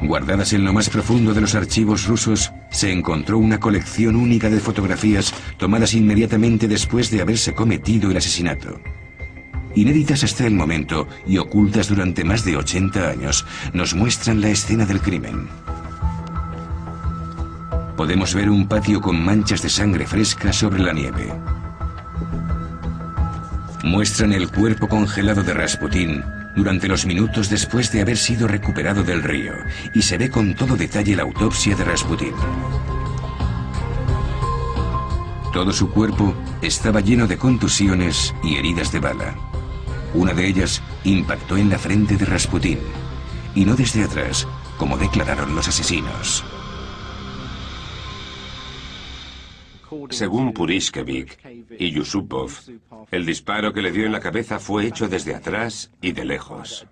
Guardadas 0.00 0.52
en 0.52 0.64
lo 0.64 0.72
más 0.72 0.88
profundo 0.88 1.34
de 1.34 1.40
los 1.40 1.54
archivos 1.54 2.06
rusos, 2.06 2.52
se 2.70 2.92
encontró 2.92 3.38
una 3.38 3.58
colección 3.58 4.14
única 4.14 4.48
de 4.48 4.60
fotografías 4.60 5.34
tomadas 5.56 5.94
inmediatamente 5.94 6.68
después 6.68 7.10
de 7.10 7.22
haberse 7.22 7.54
cometido 7.54 8.10
el 8.10 8.16
asesinato. 8.16 8.80
Inéditas 9.74 10.22
hasta 10.22 10.46
el 10.46 10.54
momento 10.54 11.08
y 11.26 11.38
ocultas 11.38 11.88
durante 11.88 12.24
más 12.24 12.44
de 12.44 12.56
80 12.56 13.08
años, 13.08 13.44
nos 13.72 13.94
muestran 13.94 14.40
la 14.40 14.48
escena 14.48 14.86
del 14.86 15.00
crimen. 15.00 15.48
Podemos 17.96 18.34
ver 18.34 18.50
un 18.50 18.68
patio 18.68 19.00
con 19.00 19.24
manchas 19.24 19.62
de 19.62 19.70
sangre 19.70 20.06
fresca 20.06 20.52
sobre 20.52 20.80
la 20.82 20.92
nieve. 20.92 21.32
Muestran 23.84 24.34
el 24.34 24.50
cuerpo 24.50 24.86
congelado 24.86 25.42
de 25.42 25.54
Rasputín 25.54 26.22
durante 26.54 26.88
los 26.88 27.06
minutos 27.06 27.48
después 27.48 27.90
de 27.92 28.02
haber 28.02 28.18
sido 28.18 28.48
recuperado 28.48 29.02
del 29.02 29.22
río 29.22 29.52
y 29.94 30.02
se 30.02 30.18
ve 30.18 30.30
con 30.30 30.54
todo 30.54 30.76
detalle 30.76 31.16
la 31.16 31.22
autopsia 31.22 31.74
de 31.74 31.84
Rasputín. 31.84 32.34
Todo 35.54 35.72
su 35.72 35.90
cuerpo 35.90 36.34
estaba 36.60 37.00
lleno 37.00 37.26
de 37.26 37.38
contusiones 37.38 38.34
y 38.42 38.56
heridas 38.56 38.92
de 38.92 39.00
bala. 39.00 39.34
Una 40.12 40.34
de 40.34 40.46
ellas 40.46 40.82
impactó 41.04 41.56
en 41.56 41.70
la 41.70 41.78
frente 41.78 42.16
de 42.18 42.26
Rasputín, 42.26 42.78
y 43.54 43.64
no 43.64 43.74
desde 43.74 44.04
atrás, 44.04 44.46
como 44.76 44.98
declararon 44.98 45.54
los 45.54 45.68
asesinos. 45.68 46.44
Según 50.10 50.52
Purishkevich 50.52 51.38
y 51.78 51.90
Yusupov, 51.90 52.50
el 53.10 53.26
disparo 53.26 53.72
que 53.72 53.82
le 53.82 53.92
dio 53.92 54.06
en 54.06 54.12
la 54.12 54.20
cabeza 54.20 54.58
fue 54.58 54.86
hecho 54.86 55.08
desde 55.08 55.34
atrás 55.34 55.90
y 56.00 56.12
de 56.12 56.24
lejos. 56.24 56.86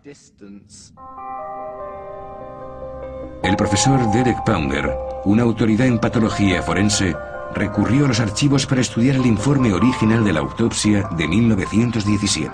El 3.43 3.57
profesor 3.57 4.11
Derek 4.13 4.43
Pounder, 4.45 4.91
una 5.25 5.43
autoridad 5.43 5.87
en 5.87 5.99
patología 5.99 6.63
forense, 6.63 7.15
recurrió 7.55 8.07
a 8.07 8.09
los 8.09 8.21
archivos 8.21 8.67
para 8.67 8.81
estudiar 8.81 9.17
el 9.17 9.27
informe 9.27 9.73
original 9.73 10.25
de 10.25 10.33
la 10.33 10.41
autopsia 10.41 11.09
de 11.17 11.29
1917. 11.29 12.51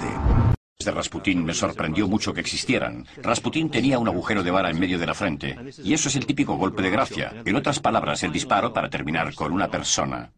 De 0.84 0.90
Rasputín 0.90 1.44
me 1.44 1.52
sorprendió 1.52 2.08
mucho 2.08 2.32
que 2.32 2.40
existieran. 2.40 3.06
Rasputín 3.22 3.70
tenía 3.70 3.98
un 3.98 4.08
agujero 4.08 4.42
de 4.42 4.50
vara 4.50 4.70
en 4.70 4.80
medio 4.80 4.98
de 4.98 5.06
la 5.06 5.14
frente. 5.14 5.54
Y 5.84 5.92
eso 5.92 6.08
es 6.08 6.16
el 6.16 6.24
típico 6.24 6.56
golpe 6.56 6.82
de 6.82 6.88
gracia. 6.88 7.34
En 7.44 7.56
otras 7.56 7.80
palabras, 7.80 8.22
el 8.22 8.32
disparo 8.32 8.72
para 8.72 8.88
terminar 8.88 9.34
con 9.34 9.52
una 9.52 9.68
persona. 9.68 10.32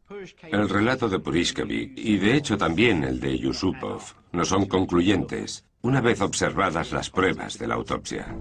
El 0.51 0.69
relato 0.69 1.09
de 1.09 1.19
Purishkevich 1.19 1.93
y 1.97 2.19
de 2.19 2.37
hecho 2.37 2.57
también 2.57 3.03
el 3.03 3.19
de 3.19 3.39
Yusupov 3.39 4.03
no 4.33 4.45
son 4.45 4.67
concluyentes 4.67 5.65
una 5.81 6.01
vez 6.01 6.21
observadas 6.21 6.93
las 6.93 7.11
pruebas 7.11 7.59
de 7.59 7.67
la 7.67 7.75
autopsia. 7.75 8.37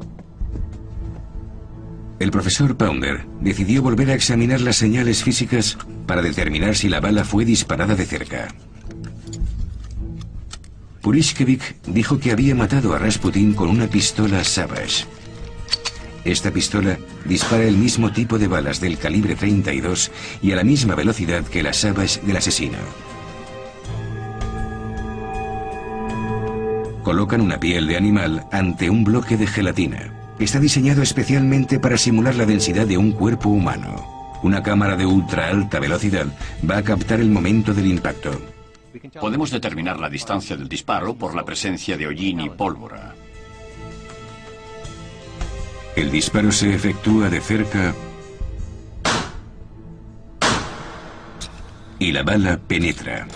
El 2.20 2.30
profesor 2.30 2.78
Pounder 2.78 3.26
decidió 3.40 3.82
volver 3.82 4.12
a 4.12 4.14
examinar 4.14 4.62
las 4.62 4.76
señales 4.76 5.24
físicas 5.24 5.78
para 6.06 6.22
determinar 6.22 6.76
si 6.76 6.88
la 6.88 7.00
bala 7.00 7.24
fue 7.24 7.46
disparada 7.46 7.96
de 7.96 8.06
cerca. 8.06 8.50
Purishkevich 11.02 11.82
dijo 11.88 12.20
que 12.20 12.32
había 12.32 12.54
matado 12.54 12.94
a 12.94 13.00
Rasputin 13.00 13.54
con 13.54 13.70
una 13.70 13.88
pistola 13.88 14.44
Savage. 14.44 15.06
Esta 16.24 16.52
pistola 16.52 16.98
dispara 17.26 17.64
el 17.64 17.78
mismo 17.78 18.12
tipo 18.12 18.38
de 18.38 18.48
balas 18.48 18.80
del 18.80 18.98
calibre 18.98 19.36
32 19.36 20.12
y 20.42 20.52
a 20.52 20.56
la 20.56 20.64
misma 20.64 20.94
velocidad 20.94 21.44
que 21.44 21.64
la 21.64 21.74
Savage 21.74 22.22
del 22.22 22.38
asesino. 22.38 22.78
Colocan 27.04 27.42
una 27.42 27.60
piel 27.60 27.88
de 27.88 27.98
animal 27.98 28.46
ante 28.52 28.90
un 28.90 29.04
bloque 29.04 29.36
de 29.36 29.48
gelatina. 29.48 30.14
Está 30.38 30.60
diseñado 30.60 31.02
especialmente 31.02 31.80
para 31.80 31.98
simular 31.98 32.36
la 32.36 32.46
densidad 32.46 32.86
de 32.86 32.98
un 32.98 33.12
cuerpo 33.12 33.50
humano. 33.50 34.40
Una 34.44 34.62
cámara 34.62 34.96
de 34.96 35.06
ultra 35.06 35.50
alta 35.50 35.80
velocidad 35.80 36.28
va 36.68 36.78
a 36.78 36.84
captar 36.84 37.20
el 37.20 37.30
momento 37.30 37.74
del 37.74 37.88
impacto. 37.88 38.32
Podemos 39.20 39.50
determinar 39.50 40.00
la 40.00 40.10
distancia 40.10 40.56
del 40.56 40.70
disparo 40.70 41.16
por 41.16 41.36
la 41.36 41.44
presencia 41.44 41.98
de 41.98 42.08
hollín 42.08 42.42
y 42.42 42.50
pólvora. 42.50 43.16
El 45.96 46.10
disparo 46.10 46.52
se 46.52 46.74
efectúa 46.74 47.30
de 47.30 47.42
cerca 47.42 47.94
y 52.00 52.12
la 52.12 52.24
bala 52.24 52.58
penetra. 52.58 53.28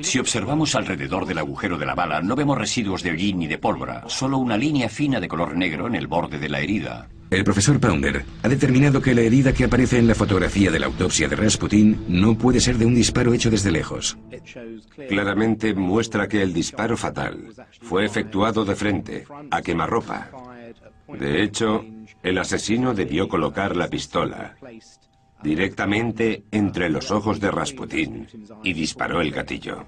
Si 0.00 0.18
observamos 0.18 0.74
alrededor 0.74 1.26
del 1.26 1.38
agujero 1.38 1.76
de 1.76 1.84
la 1.84 1.94
bala, 1.94 2.22
no 2.22 2.36
vemos 2.36 2.56
residuos 2.56 3.02
de 3.02 3.10
hollín 3.10 3.40
ni 3.40 3.46
de 3.46 3.58
pólvora, 3.58 4.04
solo 4.06 4.38
una 4.38 4.56
línea 4.56 4.88
fina 4.88 5.20
de 5.20 5.28
color 5.28 5.56
negro 5.56 5.86
en 5.86 5.96
el 5.96 6.06
borde 6.06 6.38
de 6.38 6.48
la 6.48 6.60
herida. 6.60 7.08
El 7.32 7.44
profesor 7.44 7.80
Pounder 7.80 8.26
ha 8.42 8.48
determinado 8.48 9.00
que 9.00 9.14
la 9.14 9.22
herida 9.22 9.54
que 9.54 9.64
aparece 9.64 9.98
en 9.98 10.06
la 10.06 10.14
fotografía 10.14 10.70
de 10.70 10.78
la 10.78 10.84
autopsia 10.84 11.28
de 11.28 11.36
Rasputin 11.36 12.04
no 12.06 12.36
puede 12.36 12.60
ser 12.60 12.76
de 12.76 12.84
un 12.84 12.94
disparo 12.94 13.32
hecho 13.32 13.48
desde 13.48 13.70
lejos. 13.70 14.18
Claramente 15.08 15.72
muestra 15.72 16.28
que 16.28 16.42
el 16.42 16.52
disparo 16.52 16.94
fatal 16.94 17.48
fue 17.80 18.04
efectuado 18.04 18.66
de 18.66 18.74
frente, 18.74 19.24
a 19.50 19.62
quemarropa. 19.62 20.28
De 21.08 21.42
hecho, 21.42 21.82
el 22.22 22.36
asesino 22.36 22.92
debió 22.92 23.26
colocar 23.28 23.76
la 23.76 23.88
pistola 23.88 24.54
directamente 25.42 26.44
entre 26.50 26.90
los 26.90 27.10
ojos 27.10 27.40
de 27.40 27.50
Rasputin 27.50 28.28
y 28.62 28.74
disparó 28.74 29.22
el 29.22 29.30
gatillo. 29.30 29.86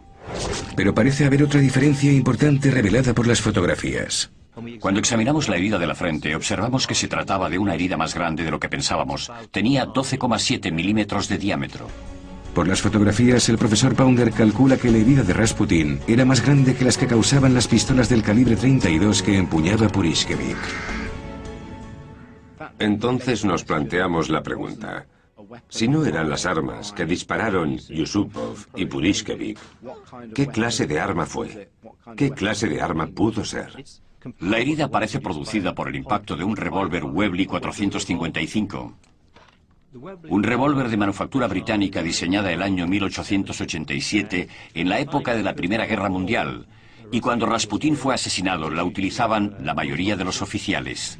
Pero 0.76 0.94
parece 0.94 1.26
haber 1.26 1.42
otra 1.42 1.60
diferencia 1.60 2.10
importante 2.10 2.70
revelada 2.70 3.12
por 3.12 3.26
las 3.26 3.42
fotografías. 3.42 4.32
Cuando 4.80 5.00
examinamos 5.00 5.48
la 5.48 5.56
herida 5.56 5.78
de 5.78 5.86
la 5.86 5.94
frente, 5.94 6.34
observamos 6.36 6.86
que 6.86 6.94
se 6.94 7.08
trataba 7.08 7.48
de 7.48 7.58
una 7.58 7.74
herida 7.74 7.96
más 7.96 8.14
grande 8.14 8.44
de 8.44 8.50
lo 8.50 8.60
que 8.60 8.68
pensábamos. 8.68 9.30
Tenía 9.50 9.86
12,7 9.86 10.70
milímetros 10.72 11.28
de 11.28 11.38
diámetro. 11.38 11.88
Por 12.54 12.68
las 12.68 12.80
fotografías, 12.80 13.48
el 13.48 13.58
profesor 13.58 13.96
Pounder 13.96 14.30
calcula 14.30 14.76
que 14.76 14.90
la 14.90 14.98
herida 14.98 15.24
de 15.24 15.32
Rasputin 15.32 16.00
era 16.06 16.24
más 16.24 16.40
grande 16.40 16.76
que 16.76 16.84
las 16.84 16.96
que 16.96 17.08
causaban 17.08 17.52
las 17.52 17.66
pistolas 17.66 18.08
del 18.08 18.22
calibre 18.22 18.54
32 18.54 19.22
que 19.22 19.36
empuñaba 19.36 19.88
Purishkevich. 19.88 20.56
Entonces 22.78 23.44
nos 23.44 23.64
planteamos 23.64 24.28
la 24.28 24.42
pregunta, 24.42 25.06
Si 25.68 25.88
no 25.88 26.04
eran 26.04 26.30
las 26.30 26.46
armas 26.46 26.92
que 26.92 27.04
dispararon 27.04 27.76
Yusupov 27.76 28.56
y 28.76 28.86
Purishkevich, 28.86 29.58
¿qué 30.34 30.46
clase 30.46 30.86
de 30.86 31.00
arma 31.00 31.26
fue? 31.26 31.70
¿Qué 32.16 32.30
clase 32.30 32.68
de 32.68 32.80
arma 32.80 33.08
pudo 33.08 33.44
ser? 33.44 33.84
La 34.40 34.58
herida 34.58 34.88
parece 34.88 35.20
producida 35.20 35.74
por 35.74 35.88
el 35.88 35.96
impacto 35.96 36.36
de 36.36 36.44
un 36.44 36.56
revólver 36.56 37.04
Webley 37.04 37.46
455. 37.46 38.94
Un 40.28 40.42
revólver 40.42 40.88
de 40.88 40.96
manufactura 40.96 41.46
británica 41.46 42.02
diseñada 42.02 42.52
el 42.52 42.62
año 42.62 42.86
1887 42.86 44.48
en 44.74 44.88
la 44.88 44.98
época 44.98 45.34
de 45.34 45.42
la 45.42 45.54
Primera 45.54 45.86
Guerra 45.86 46.08
Mundial. 46.08 46.66
Y 47.12 47.20
cuando 47.20 47.46
Rasputin 47.46 47.96
fue 47.96 48.14
asesinado 48.14 48.70
la 48.70 48.82
utilizaban 48.82 49.56
la 49.60 49.74
mayoría 49.74 50.16
de 50.16 50.24
los 50.24 50.42
oficiales. 50.42 51.18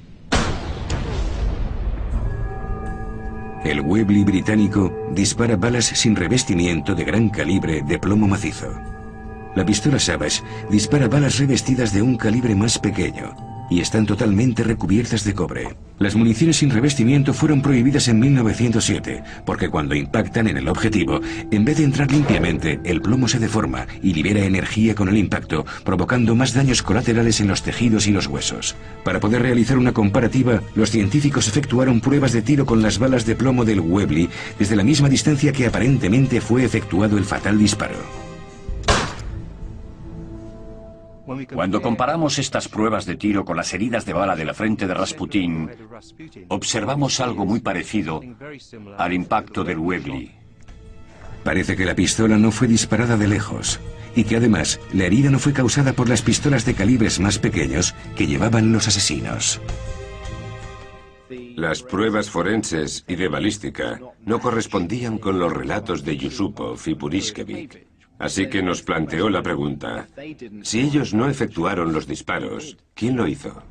El 3.65 3.81
Webley 3.81 4.25
británico 4.25 4.93
dispara 5.13 5.57
balas 5.57 5.87
sin 5.87 6.17
revestimiento 6.17 6.95
de 6.95 7.05
gran 7.05 7.31
calibre 7.31 7.83
de 7.83 7.99
plomo 7.99 8.27
macizo. 8.27 8.94
La 9.55 9.65
pistola 9.65 9.99
Savage 9.99 10.43
dispara 10.71 11.09
balas 11.09 11.39
revestidas 11.39 11.93
de 11.93 12.03
un 12.03 12.17
calibre 12.17 12.55
más 12.55 12.79
pequeño 12.79 13.37
y 13.71 13.81
están 13.81 14.05
totalmente 14.05 14.63
recubiertas 14.63 15.25
de 15.25 15.35
cobre. 15.35 15.77
Las 15.99 16.17
municiones 16.17 16.57
sin 16.57 16.71
revestimiento 16.71 17.33
fueron 17.33 17.63
prohibidas 17.63 18.09
en 18.09 18.19
1907 18.19 19.23
porque 19.47 19.71
cuando 19.71 19.95
impactan 19.95 20.49
en 20.49 20.57
el 20.57 20.69
objetivo, 20.69 21.21
en 21.51 21.65
vez 21.65 21.79
de 21.79 21.85
entrar 21.85 22.11
limpiamente, 22.11 22.81
el 22.85 23.01
plomo 23.01 23.29
se 23.29 23.39
deforma 23.39 23.87
y 24.03 24.13
libera 24.13 24.45
energía 24.45 24.95
con 24.95 25.09
el 25.09 25.17
impacto, 25.17 25.65
provocando 25.85 26.35
más 26.35 26.53
daños 26.53 26.83
colaterales 26.83 27.41
en 27.41 27.49
los 27.49 27.63
tejidos 27.63 28.07
y 28.07 28.11
los 28.11 28.27
huesos. 28.27 28.75
Para 29.05 29.21
poder 29.21 29.43
realizar 29.43 29.79
una 29.79 29.93
comparativa, 29.93 30.61
los 30.75 30.91
científicos 30.91 31.47
efectuaron 31.47 32.01
pruebas 32.01 32.33
de 32.33 32.43
tiro 32.43 32.67
con 32.67 32.83
las 32.83 32.99
balas 32.99 33.25
de 33.25 33.37
plomo 33.37 33.65
del 33.65 33.81
Webley 33.81 34.29
desde 34.59 34.77
la 34.77 34.85
misma 34.85 35.09
distancia 35.09 35.53
que 35.53 35.67
aparentemente 35.67 36.41
fue 36.41 36.65
efectuado 36.65 37.19
el 37.19 37.25
fatal 37.25 37.59
disparo. 37.59 38.24
Cuando 41.53 41.81
comparamos 41.81 42.39
estas 42.39 42.69
pruebas 42.69 43.07
de 43.07 43.17
tiro 43.17 43.45
con 43.45 43.57
las 43.57 43.73
heridas 43.73 44.05
de 44.05 44.13
bala 44.13 44.37
de 44.37 44.45
la 44.45 44.55
frente 44.55 44.87
de 44.87 44.95
Rasputin, 44.95 45.71
observamos 46.49 47.21
algo 47.21 47.47
muy 47.47 47.61
parecido 47.61 48.21
al 48.99 49.13
impacto 49.13 49.65
del 49.65 49.79
Webley. 49.79 50.33
Parece 51.43 51.77
que 51.77 51.85
la 51.85 51.95
pistola 51.95 52.37
no 52.37 52.51
fue 52.51 52.69
disparada 52.69 53.17
de 53.17 53.29
lejos 53.29 53.81
y 54.15 54.25
que 54.25 54.37
además 54.37 54.81
la 54.93 55.05
herida 55.05 55.31
no 55.31 55.39
fue 55.39 55.53
causada 55.53 55.93
por 55.93 56.09
las 56.09 56.23
pistolas 56.23 56.65
de 56.65 56.75
calibres 56.75 57.21
más 57.21 57.39
pequeños 57.39 57.95
que 58.17 58.27
llevaban 58.27 58.73
los 58.73 58.89
asesinos. 58.89 59.61
Las 61.57 61.83
pruebas 61.83 62.31
forenses 62.31 63.05
y 63.09 63.17
de 63.17 63.29
balística 63.29 64.01
no 64.25 64.41
correspondían 64.41 65.19
con 65.19 65.39
los 65.39 65.53
relatos 65.53 66.05
de 66.05 66.17
Yusupov 66.17 66.79
y 66.87 66.95
Purishkevich. 66.95 67.94
Así 68.19 68.49
que 68.49 68.63
nos 68.63 68.83
planteó 68.83 69.29
la 69.29 69.43
pregunta, 69.43 70.07
si 70.63 70.81
ellos 70.81 71.15
no 71.15 71.29
efectuaron 71.29 71.93
los 71.93 72.07
disparos, 72.07 72.77
¿quién 72.95 73.17
lo 73.17 73.27
hizo? 73.27 73.63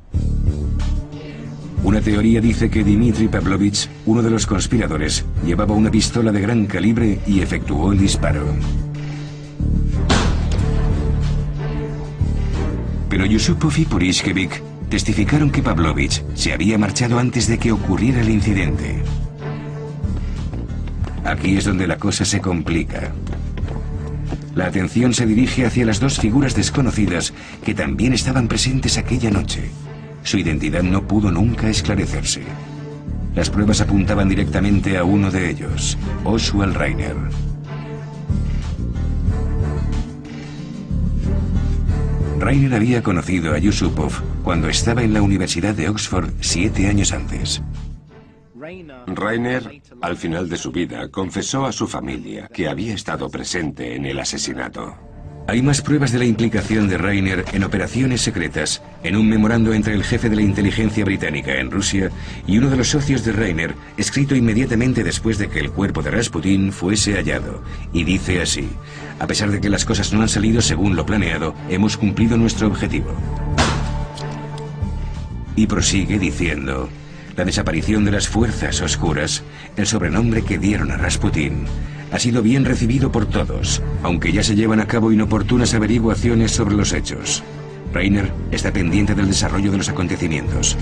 Una 1.82 2.00
teoría 2.00 2.40
dice 2.40 2.70
que 2.70 2.82
Dmitry 2.82 3.28
Pavlovich, 3.28 3.88
uno 4.06 4.22
de 4.22 4.30
los 4.30 4.46
conspiradores, 4.46 5.24
llevaba 5.44 5.74
una 5.74 5.90
pistola 5.90 6.32
de 6.32 6.40
gran 6.40 6.66
calibre 6.66 7.20
y 7.26 7.40
efectuó 7.40 7.92
el 7.92 7.98
disparo. 7.98 8.42
Pero 13.10 13.26
Yusupov 13.26 13.78
y 13.78 13.84
Purishkevich 13.84 14.62
testificaron 14.88 15.50
que 15.50 15.62
Pavlovich 15.62 16.24
se 16.34 16.52
había 16.52 16.78
marchado 16.78 17.18
antes 17.18 17.48
de 17.48 17.58
que 17.58 17.72
ocurriera 17.72 18.20
el 18.20 18.30
incidente. 18.30 19.02
Aquí 21.24 21.56
es 21.56 21.64
donde 21.64 21.86
la 21.86 21.98
cosa 21.98 22.24
se 22.24 22.40
complica. 22.40 23.12
La 24.54 24.66
atención 24.66 25.12
se 25.12 25.26
dirige 25.26 25.66
hacia 25.66 25.84
las 25.84 25.98
dos 25.98 26.18
figuras 26.18 26.54
desconocidas 26.54 27.32
que 27.64 27.74
también 27.74 28.12
estaban 28.12 28.46
presentes 28.46 28.98
aquella 28.98 29.30
noche. 29.30 29.70
Su 30.22 30.38
identidad 30.38 30.82
no 30.82 31.06
pudo 31.06 31.30
nunca 31.30 31.68
esclarecerse. 31.68 32.42
Las 33.34 33.50
pruebas 33.50 33.80
apuntaban 33.80 34.28
directamente 34.28 34.96
a 34.96 35.02
uno 35.04 35.30
de 35.30 35.50
ellos, 35.50 35.98
Oswald 36.22 36.76
Reiner. 36.76 37.16
Reiner 42.38 42.74
había 42.74 43.02
conocido 43.02 43.54
a 43.54 43.58
Yusupov 43.58 44.12
cuando 44.44 44.68
estaba 44.68 45.02
en 45.02 45.14
la 45.14 45.22
Universidad 45.22 45.74
de 45.74 45.88
Oxford 45.88 46.30
siete 46.40 46.86
años 46.86 47.12
antes. 47.12 47.60
Rainer, 49.06 49.82
al 50.04 50.16
final 50.16 50.48
de 50.48 50.56
su 50.56 50.70
vida, 50.70 51.08
confesó 51.08 51.64
a 51.64 51.72
su 51.72 51.86
familia 51.86 52.48
que 52.52 52.68
había 52.68 52.94
estado 52.94 53.30
presente 53.30 53.96
en 53.96 54.04
el 54.04 54.20
asesinato. 54.20 54.94
Hay 55.46 55.62
más 55.62 55.82
pruebas 55.82 56.12
de 56.12 56.18
la 56.18 56.24
implicación 56.24 56.88
de 56.88 56.96
Rainer 56.96 57.44
en 57.52 57.64
operaciones 57.64 58.22
secretas 58.22 58.82
en 59.02 59.16
un 59.16 59.28
memorando 59.28 59.72
entre 59.74 59.94
el 59.94 60.04
jefe 60.04 60.30
de 60.30 60.36
la 60.36 60.42
inteligencia 60.42 61.04
británica 61.04 61.58
en 61.58 61.70
Rusia 61.70 62.10
y 62.46 62.56
uno 62.58 62.70
de 62.70 62.76
los 62.76 62.88
socios 62.88 63.24
de 63.24 63.32
Rainer, 63.32 63.74
escrito 63.96 64.34
inmediatamente 64.34 65.04
después 65.04 65.38
de 65.38 65.48
que 65.48 65.60
el 65.60 65.70
cuerpo 65.70 66.02
de 66.02 66.10
Rasputin 66.10 66.72
fuese 66.72 67.14
hallado. 67.14 67.62
Y 67.92 68.04
dice 68.04 68.40
así, 68.40 68.68
a 69.18 69.26
pesar 69.26 69.50
de 69.50 69.60
que 69.60 69.70
las 69.70 69.84
cosas 69.84 70.12
no 70.12 70.22
han 70.22 70.28
salido 70.28 70.62
según 70.62 70.96
lo 70.96 71.04
planeado, 71.04 71.54
hemos 71.68 71.96
cumplido 71.96 72.36
nuestro 72.36 72.66
objetivo. 72.66 73.12
Y 75.56 75.66
prosigue 75.66 76.18
diciendo, 76.18 76.88
la 77.36 77.44
desaparición 77.44 78.04
de 78.04 78.12
las 78.12 78.28
fuerzas 78.28 78.80
oscuras, 78.80 79.42
el 79.76 79.86
sobrenombre 79.86 80.42
que 80.42 80.58
dieron 80.58 80.90
a 80.90 80.96
Rasputin, 80.96 81.64
ha 82.12 82.18
sido 82.18 82.42
bien 82.42 82.64
recibido 82.64 83.10
por 83.10 83.26
todos, 83.26 83.82
aunque 84.02 84.32
ya 84.32 84.42
se 84.42 84.54
llevan 84.54 84.80
a 84.80 84.86
cabo 84.86 85.10
inoportunas 85.10 85.74
averiguaciones 85.74 86.52
sobre 86.52 86.76
los 86.76 86.92
hechos. 86.92 87.42
Reiner 87.92 88.32
está 88.50 88.72
pendiente 88.72 89.14
del 89.14 89.26
desarrollo 89.26 89.70
de 89.70 89.78
los 89.78 89.88
acontecimientos. 89.88 90.76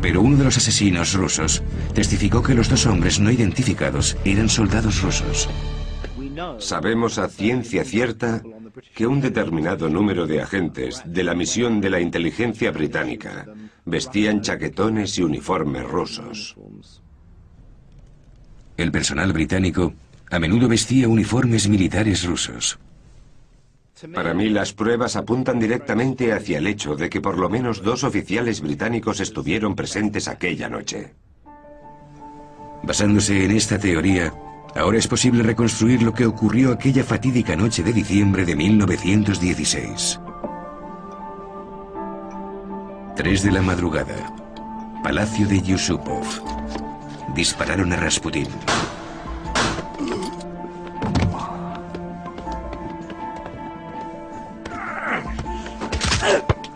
Pero 0.00 0.20
uno 0.20 0.36
de 0.36 0.44
los 0.44 0.56
asesinos 0.56 1.14
rusos 1.14 1.62
testificó 1.94 2.42
que 2.42 2.54
los 2.54 2.68
dos 2.68 2.86
hombres 2.86 3.20
no 3.20 3.30
identificados 3.30 4.16
eran 4.24 4.48
soldados 4.48 5.00
rusos. 5.02 5.48
Sabemos 6.58 7.18
a 7.18 7.28
ciencia 7.28 7.84
cierta 7.84 8.42
que 8.94 9.06
un 9.06 9.20
determinado 9.20 9.88
número 9.88 10.26
de 10.26 10.42
agentes 10.42 11.02
de 11.04 11.22
la 11.22 11.34
misión 11.34 11.80
de 11.80 11.90
la 11.90 12.00
inteligencia 12.00 12.70
británica 12.70 13.46
vestían 13.84 14.40
chaquetones 14.40 15.18
y 15.18 15.22
uniformes 15.22 15.84
rusos. 15.84 16.56
El 18.76 18.90
personal 18.90 19.32
británico 19.32 19.94
a 20.30 20.38
menudo 20.38 20.68
vestía 20.68 21.08
uniformes 21.08 21.68
militares 21.68 22.24
rusos. 22.24 22.78
Para 24.12 24.34
mí 24.34 24.48
las 24.48 24.72
pruebas 24.72 25.14
apuntan 25.14 25.60
directamente 25.60 26.32
hacia 26.32 26.58
el 26.58 26.66
hecho 26.66 26.96
de 26.96 27.08
que 27.08 27.20
por 27.20 27.38
lo 27.38 27.48
menos 27.48 27.82
dos 27.82 28.02
oficiales 28.02 28.60
británicos 28.60 29.20
estuvieron 29.20 29.76
presentes 29.76 30.26
aquella 30.26 30.68
noche. 30.68 31.14
Basándose 32.82 33.44
en 33.44 33.52
esta 33.52 33.78
teoría, 33.78 34.34
Ahora 34.76 34.98
es 34.98 35.06
posible 35.06 35.42
reconstruir 35.44 36.02
lo 36.02 36.12
que 36.12 36.26
ocurrió 36.26 36.72
aquella 36.72 37.04
fatídica 37.04 37.54
noche 37.54 37.82
de 37.84 37.92
diciembre 37.92 38.44
de 38.44 38.56
1916. 38.56 40.20
3 43.16 43.42
de 43.44 43.52
la 43.52 43.62
madrugada. 43.62 44.34
Palacio 45.04 45.46
de 45.46 45.62
Yusupov. 45.62 46.24
Dispararon 47.36 47.92
a 47.92 47.96
Rasputin. 47.96 48.48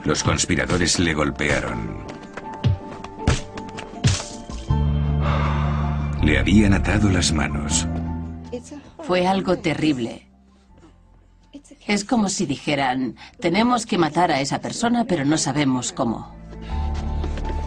Los 0.05 0.23
conspiradores 0.23 1.01
le 1.01 1.15
golpearon. 1.15 2.07
Le 6.23 6.39
habían 6.39 6.75
atado 6.75 7.11
las 7.11 7.33
manos. 7.33 7.88
Fue 9.09 9.27
algo 9.27 9.57
terrible. 9.57 10.29
Es 11.87 12.05
como 12.05 12.29
si 12.29 12.45
dijeran, 12.45 13.17
tenemos 13.41 13.87
que 13.87 13.97
matar 13.97 14.31
a 14.31 14.43
esa 14.43 14.61
persona, 14.61 15.07
pero 15.07 15.25
no 15.25 15.39
sabemos 15.39 15.95
cómo. 15.95 16.37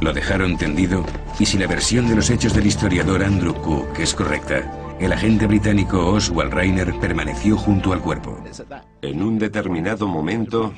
Lo 0.02 0.14
dejaron 0.14 0.56
tendido 0.60 1.04
y 1.40 1.48
si 1.48 1.58
la 1.58 1.66
versión 1.66 2.08
de 2.08 2.16
los 2.16 2.30
hechos 2.30 2.54
del 2.54 2.68
historiador 2.68 3.24
Andrew 3.24 3.56
Cook 3.56 3.98
es 3.98 4.14
correcta, 4.14 4.72
el 5.00 5.14
agente 5.14 5.48
británico 5.48 6.12
Oswald 6.12 6.54
Reiner 6.54 6.94
permaneció 7.00 7.58
junto 7.58 7.92
al 7.92 8.02
cuerpo. 8.02 8.38
En 9.02 9.24
un 9.24 9.40
determinado 9.40 10.08
momento, 10.08 10.72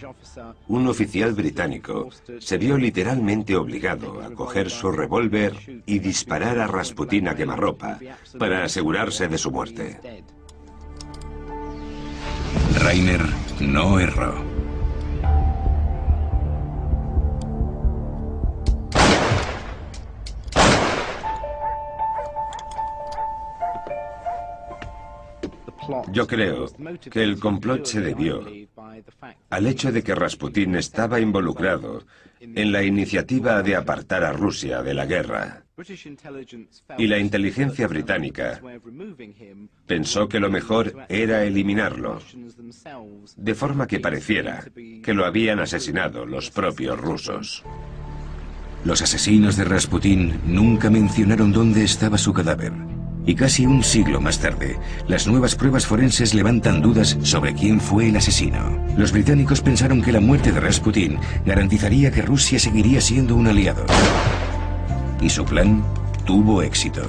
un 0.70 0.88
oficial 0.88 1.34
británico 1.34 2.08
se 2.40 2.58
vio 2.58 2.78
literalmente 2.78 3.58
obligado 3.58 4.22
a 4.24 4.34
coger 4.34 4.70
su 4.70 4.94
revólver 4.94 5.84
y 5.86 6.00
disparar 6.00 6.58
a 6.60 6.68
Rasputin 6.68 7.28
a 7.28 7.36
quemarropa 7.36 8.00
para 8.40 8.64
asegurarse 8.64 9.28
de 9.28 9.38
su 9.38 9.52
muerte. 9.52 10.24
Rainer 12.80 13.22
no 13.60 14.00
erró. 14.00 14.54
Yo 26.12 26.28
creo 26.28 26.68
que 27.12 27.24
el 27.24 27.40
complot 27.40 27.86
se 27.86 28.02
debió 28.02 28.46
al 29.50 29.68
hecho 29.68 29.92
de 29.92 30.04
que 30.04 30.16
Rasputín 30.16 30.76
estaba 30.76 31.20
involucrado 31.20 32.04
en 32.40 32.72
la 32.72 32.84
iniciativa 32.84 33.62
de 33.62 33.76
apartar 33.76 34.24
a 34.24 34.34
Rusia 34.34 34.82
de 34.82 34.94
la 34.94 35.06
guerra. 35.06 35.63
Y 36.98 37.08
la 37.08 37.18
inteligencia 37.18 37.88
británica 37.88 38.62
pensó 39.88 40.30
que 40.30 40.40
lo 40.40 40.50
mejor 40.50 41.06
era 41.10 41.44
eliminarlo, 41.44 42.20
de 43.36 43.56
forma 43.56 43.88
que 43.88 44.00
pareciera 44.00 44.64
que 45.04 45.14
lo 45.14 45.26
habían 45.26 45.60
asesinado 45.60 46.26
los 46.26 46.52
propios 46.52 47.00
rusos. 47.00 47.64
Los 48.86 49.02
asesinos 49.02 49.56
de 49.56 49.64
Rasputín 49.64 50.42
nunca 50.46 50.90
mencionaron 50.90 51.52
dónde 51.52 51.84
estaba 51.84 52.18
su 52.18 52.34
cadáver. 52.34 52.74
Y 53.26 53.36
casi 53.36 53.66
un 53.66 53.84
siglo 53.84 54.20
más 54.20 54.40
tarde, 54.40 54.78
las 55.08 55.28
nuevas 55.28 55.56
pruebas 55.56 55.88
forenses 55.88 56.34
levantan 56.34 56.82
dudas 56.82 57.18
sobre 57.24 57.54
quién 57.54 57.80
fue 57.80 58.10
el 58.10 58.18
asesino. 58.18 58.86
Los 58.98 59.14
británicos 59.14 59.62
pensaron 59.62 60.02
que 60.02 60.12
la 60.12 60.20
muerte 60.20 60.52
de 60.52 60.60
Rasputín 60.60 61.18
garantizaría 61.46 62.12
que 62.12 62.22
Rusia 62.22 62.60
seguiría 62.60 63.00
siendo 63.00 63.36
un 63.38 63.48
aliado. 63.48 63.86
Y 65.24 65.30
su 65.30 65.46
plan 65.46 65.84
tuvo 66.26 66.62
éxito. 66.62 67.02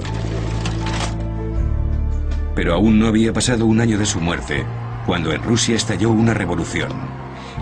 Pero 2.55 2.73
aún 2.73 2.97
no 2.97 3.07
había 3.07 3.33
pasado 3.33 3.65
un 3.65 3.81
año 3.81 3.97
de 3.97 4.05
su 4.05 4.19
muerte, 4.21 4.65
cuando 5.05 5.33
en 5.33 5.43
Rusia 5.43 5.75
estalló 5.75 6.09
una 6.09 6.33
revolución. 6.33 6.91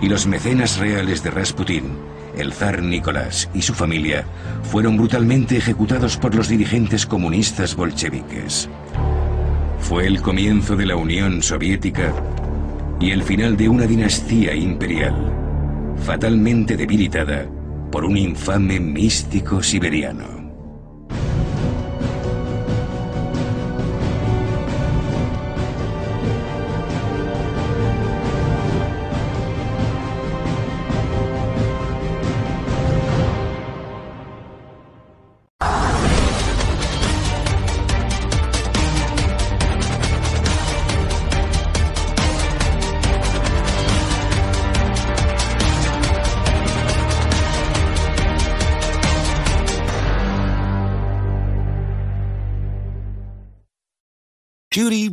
Y 0.00 0.08
los 0.08 0.26
mecenas 0.26 0.78
reales 0.78 1.22
de 1.22 1.30
Rasputín 1.30 2.14
el 2.36 2.52
zar 2.52 2.82
Nicolás 2.82 3.48
y 3.54 3.62
su 3.62 3.74
familia 3.74 4.24
fueron 4.62 4.96
brutalmente 4.96 5.56
ejecutados 5.56 6.16
por 6.16 6.34
los 6.34 6.48
dirigentes 6.48 7.06
comunistas 7.06 7.76
bolcheviques. 7.76 8.68
Fue 9.80 10.06
el 10.06 10.20
comienzo 10.20 10.76
de 10.76 10.86
la 10.86 10.96
Unión 10.96 11.42
Soviética 11.42 12.12
y 13.00 13.10
el 13.10 13.22
final 13.22 13.56
de 13.56 13.68
una 13.68 13.86
dinastía 13.86 14.54
imperial, 14.54 15.14
fatalmente 16.04 16.76
debilitada 16.76 17.46
por 17.90 18.04
un 18.04 18.16
infame 18.16 18.80
místico 18.80 19.62
siberiano. 19.62 20.43